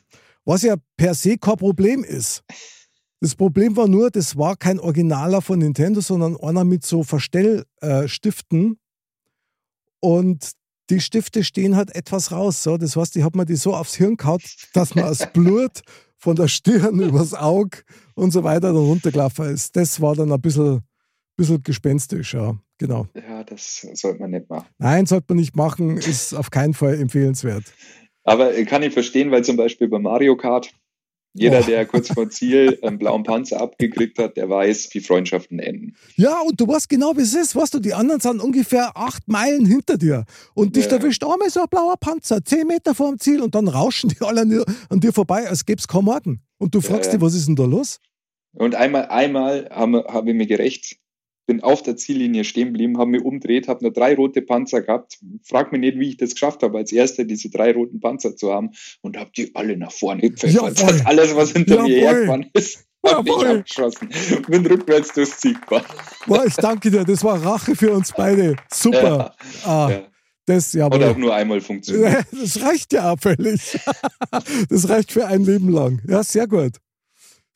was 0.45 0.61
ja 0.61 0.75
per 0.95 1.15
se 1.15 1.37
kein 1.37 1.57
Problem 1.57 2.03
ist. 2.03 2.43
Das 3.19 3.35
Problem 3.35 3.75
war 3.75 3.87
nur, 3.87 4.11
das 4.11 4.37
war 4.37 4.55
kein 4.55 4.79
Originaler 4.79 5.41
von 5.41 5.57
Nintendo, 5.57 6.01
sondern 6.01 6.37
einer 6.37 6.63
mit 6.63 6.85
so 6.85 7.03
Verstellstiften. 7.03 8.73
Äh, 8.73 8.75
und 9.99 10.51
die 10.89 10.99
Stifte 10.99 11.43
stehen 11.43 11.75
halt 11.75 11.95
etwas 11.95 12.31
raus. 12.31 12.63
So. 12.63 12.77
Das 12.77 12.95
heißt, 12.95 13.15
ich 13.15 13.23
habe 13.23 13.37
mir 13.37 13.45
die 13.45 13.55
so 13.55 13.75
aufs 13.75 13.95
Hirn 13.95 14.17
gehauen, 14.17 14.41
dass 14.73 14.95
man 14.95 15.05
das 15.05 15.31
Blut 15.33 15.81
von 16.17 16.35
der 16.35 16.47
Stirn 16.47 16.99
übers 17.01 17.33
Auge 17.33 17.79
und 18.15 18.31
so 18.31 18.43
weiter 18.43 18.73
dann 18.73 18.77
runtergelaufen 18.77 19.49
ist. 19.49 19.75
Das 19.75 20.01
war 20.01 20.15
dann 20.15 20.31
ein 20.31 20.41
bisschen, 20.41 20.81
bisschen 21.35 21.61
gespenstisch, 21.63 22.33
ja. 22.33 22.55
Genau. 22.79 23.07
Ja, 23.15 23.43
das 23.43 23.87
sollte 23.93 24.19
man 24.19 24.31
nicht 24.31 24.49
machen. 24.49 24.67
Nein, 24.77 25.05
sollte 25.07 25.25
man 25.29 25.37
nicht 25.37 25.55
machen, 25.55 25.97
ist 25.97 26.33
auf 26.33 26.51
keinen 26.51 26.75
Fall 26.75 26.99
empfehlenswert. 26.99 27.63
Aber 28.23 28.51
kann 28.65 28.83
ich 28.83 28.93
verstehen, 28.93 29.31
weil 29.31 29.43
zum 29.43 29.55
Beispiel 29.55 29.87
bei 29.87 29.99
Mario 29.99 30.35
Kart, 30.35 30.71
jeder, 31.37 31.61
der 31.61 31.85
kurz 31.85 32.11
vor 32.11 32.29
Ziel 32.29 32.79
einen 32.81 32.97
blauen 32.97 33.23
Panzer 33.23 33.61
abgekriegt 33.61 34.19
hat, 34.19 34.37
der 34.37 34.49
weiß, 34.49 34.89
wie 34.93 34.99
Freundschaften 34.99 35.59
enden. 35.59 35.95
Ja, 36.15 36.41
und 36.41 36.59
du 36.59 36.67
weißt 36.67 36.89
genau, 36.89 37.13
wie 37.15 37.21
es 37.21 37.33
ist. 37.33 37.55
Weißt 37.55 37.73
du, 37.73 37.79
die 37.79 37.93
anderen 37.93 38.19
sind 38.19 38.41
ungefähr 38.41 38.91
acht 38.95 39.27
Meilen 39.27 39.65
hinter 39.65 39.97
dir. 39.97 40.25
Und 40.53 40.75
dich 40.75 40.85
ja. 40.85 40.93
erwischt 40.93 41.23
einmal 41.23 41.49
so 41.49 41.61
ein 41.61 41.67
blauer 41.69 41.97
Panzer, 41.97 42.43
zehn 42.43 42.67
Meter 42.67 42.95
vor 42.95 43.09
dem 43.09 43.19
Ziel 43.19 43.41
und 43.41 43.55
dann 43.55 43.67
rauschen 43.67 44.09
die 44.09 44.21
alle 44.21 44.65
an 44.89 44.99
dir, 44.99 45.13
vorbei, 45.13 45.47
als 45.47 45.65
gäbe 45.65 45.79
es 45.79 45.87
kaum 45.87 46.05
Morgen. 46.05 46.41
Und 46.57 46.73
du 46.73 46.81
fragst 46.81 47.07
ja, 47.07 47.11
ja. 47.13 47.17
dich, 47.17 47.21
was 47.21 47.33
ist 47.33 47.47
denn 47.47 47.55
da 47.55 47.65
los? 47.65 47.99
Und 48.53 48.75
einmal, 48.75 49.07
einmal 49.07 49.69
habe 49.69 50.05
hab 50.07 50.27
ich 50.27 50.33
mir 50.33 50.47
gerecht, 50.47 50.97
bin 51.47 51.63
auf 51.63 51.81
der 51.81 51.95
Ziellinie 51.95 52.43
stehen 52.43 52.67
geblieben, 52.67 52.99
habe 52.99 53.11
mich 53.11 53.23
umdreht, 53.23 53.67
habe 53.67 53.83
nur 53.83 53.91
drei 53.91 54.13
rote 54.13 54.41
Panzer 54.41 54.81
gehabt. 54.81 55.17
Frag 55.43 55.71
mich 55.71 55.81
nicht, 55.81 55.97
wie 55.97 56.09
ich 56.09 56.17
das 56.17 56.33
geschafft 56.33 56.61
habe, 56.61 56.77
als 56.77 56.91
Erster 56.91 57.23
diese 57.23 57.49
drei 57.49 57.71
roten 57.71 57.99
Panzer 57.99 58.35
zu 58.35 58.53
haben 58.53 58.71
und 59.01 59.17
habe 59.17 59.31
die 59.35 59.55
alle 59.55 59.77
nach 59.77 59.91
vorne 59.91 60.21
gepfeffert. 60.21 60.79
Ja, 60.79 61.05
alles, 61.05 61.35
was 61.35 61.53
hinter 61.53 61.75
Jawohl. 61.75 61.89
mir 61.89 61.99
hergefahren 62.01 62.49
ist, 62.53 62.85
habe 63.05 63.29
ich 63.29 63.35
abgeschossen. 63.35 64.09
Bin 64.47 64.65
rückwärts 64.65 65.13
durchs 65.13 65.39
Ziel 65.39 65.55
gefahren. 65.55 65.85
Boah, 66.27 66.45
ich 66.45 66.55
danke 66.55 66.91
dir, 66.91 67.03
das 67.03 67.23
war 67.23 67.43
Rache 67.43 67.75
für 67.75 67.91
uns 67.91 68.13
beide. 68.15 68.57
Super. 68.71 69.33
Ja, 69.63 69.69
ah. 69.69 69.89
Ja. 69.89 70.03
Das, 70.45 70.71
ja, 70.71 70.85
Hat 70.85 71.03
auch 71.03 71.17
nur 71.17 71.35
einmal 71.35 71.59
funktioniert. 71.59 72.25
Das 72.31 72.61
reicht 72.61 72.93
ja 72.93 73.15
völlig. 73.17 73.77
Das 74.69 74.87
reicht 74.87 75.11
für 75.11 75.27
ein 75.27 75.43
Leben 75.43 75.69
lang. 75.69 76.01
Ja, 76.07 76.23
sehr 76.23 76.47
gut. 76.47 76.77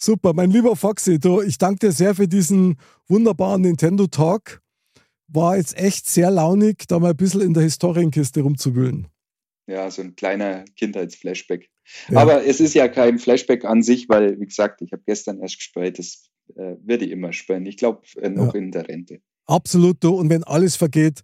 Super, 0.04 0.34
mein 0.34 0.50
lieber 0.50 0.76
Foxy, 0.76 1.20
du, 1.20 1.44
ich 1.44 1.60
danke 1.60 1.86
dir 1.86 1.92
sehr 1.92 2.16
für 2.16 2.28
diesen 2.28 2.78
wunderbaren 3.08 3.62
Nintendo 3.62 4.08
Talk. 4.08 4.60
War 5.28 5.58
jetzt 5.58 5.78
echt 5.78 6.08
sehr 6.08 6.32
launig, 6.32 6.88
da 6.88 6.98
mal 6.98 7.12
ein 7.12 7.18
bisschen 7.18 7.42
in 7.42 7.54
der 7.54 7.62
Historienkiste 7.62 8.42
rumzuwühlen. 8.42 9.10
Ja, 9.68 9.92
so 9.92 10.02
ein 10.02 10.16
kleiner 10.16 10.66
Kindheitsflashback. 10.76 11.70
Ja. 12.10 12.18
Aber 12.18 12.44
es 12.44 12.60
ist 12.60 12.74
ja 12.74 12.88
kein 12.88 13.20
Flashback 13.20 13.64
an 13.64 13.84
sich, 13.84 14.10
weil, 14.10 14.40
wie 14.40 14.48
gesagt, 14.48 14.82
ich 14.82 14.92
habe 14.92 15.04
gestern 15.06 15.40
erst 15.40 15.58
gespielt, 15.58 16.00
das 16.00 16.32
äh, 16.56 16.78
werde 16.84 17.06
ich 17.06 17.12
immer 17.12 17.32
spielen. 17.32 17.68
Ich 17.68 17.78
glaube, 17.78 18.02
äh, 18.20 18.30
noch 18.30 18.56
ja. 18.56 18.60
in 18.60 18.72
der 18.72 18.88
Rente. 18.88 19.22
Absolut, 19.46 20.04
du. 20.04 20.16
Und 20.16 20.32
wenn 20.32 20.44
alles 20.44 20.78
vergeht, 20.78 21.22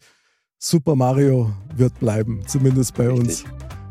Super 0.59 0.95
Mario 0.95 1.51
wird 1.75 1.99
bleiben, 1.99 2.43
zumindest 2.45 2.93
bei 2.93 3.07
Richtig. 3.07 3.43
uns. 3.43 3.45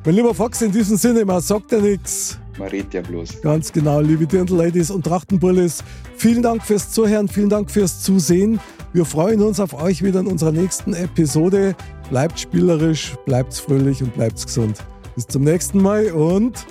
Mein 0.05 0.14
lieber 0.14 0.33
Fox, 0.33 0.62
in 0.62 0.70
diesem 0.70 0.96
Sinne, 0.96 1.25
man 1.25 1.40
sagt 1.40 1.72
ja 1.72 1.81
nichts. 1.81 2.38
Man 2.59 2.69
redet 2.69 2.95
ja 2.95 3.03
bloß. 3.03 3.42
Ganz 3.42 3.73
genau, 3.73 4.01
liebe 4.01 4.27
Dirndl-Ladies 4.27 4.90
und 4.90 5.05
Trachtenbullis. 5.05 5.85
Vielen 6.16 6.42
Dank 6.42 6.62
fürs 6.64 6.90
Zuhören, 6.90 7.29
vielen 7.29 7.51
Dank 7.51 7.71
fürs 7.71 8.03
Zusehen. 8.03 8.61
Wir 8.92 9.05
freuen 9.05 9.42
uns 9.42 9.61
auf 9.61 9.75
euch 9.75 10.03
wieder 10.03 10.21
in 10.21 10.27
unserer 10.27 10.53
nächsten 10.53 10.95
Episode. 10.95 11.75
Bleibt 12.09 12.40
spielerisch, 12.40 13.14
bleibt 13.27 13.55
fröhlich 13.55 14.03
und 14.03 14.14
bleibt 14.14 14.45
gesund. 14.45 14.79
Bis 15.14 15.27
zum 15.27 15.45
nächsten 15.45 15.83
Mal 15.83 16.11
und 16.12 16.66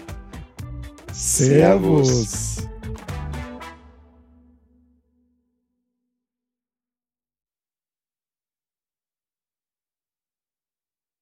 Servus. 1.11 2.31
Servus. 2.31 2.74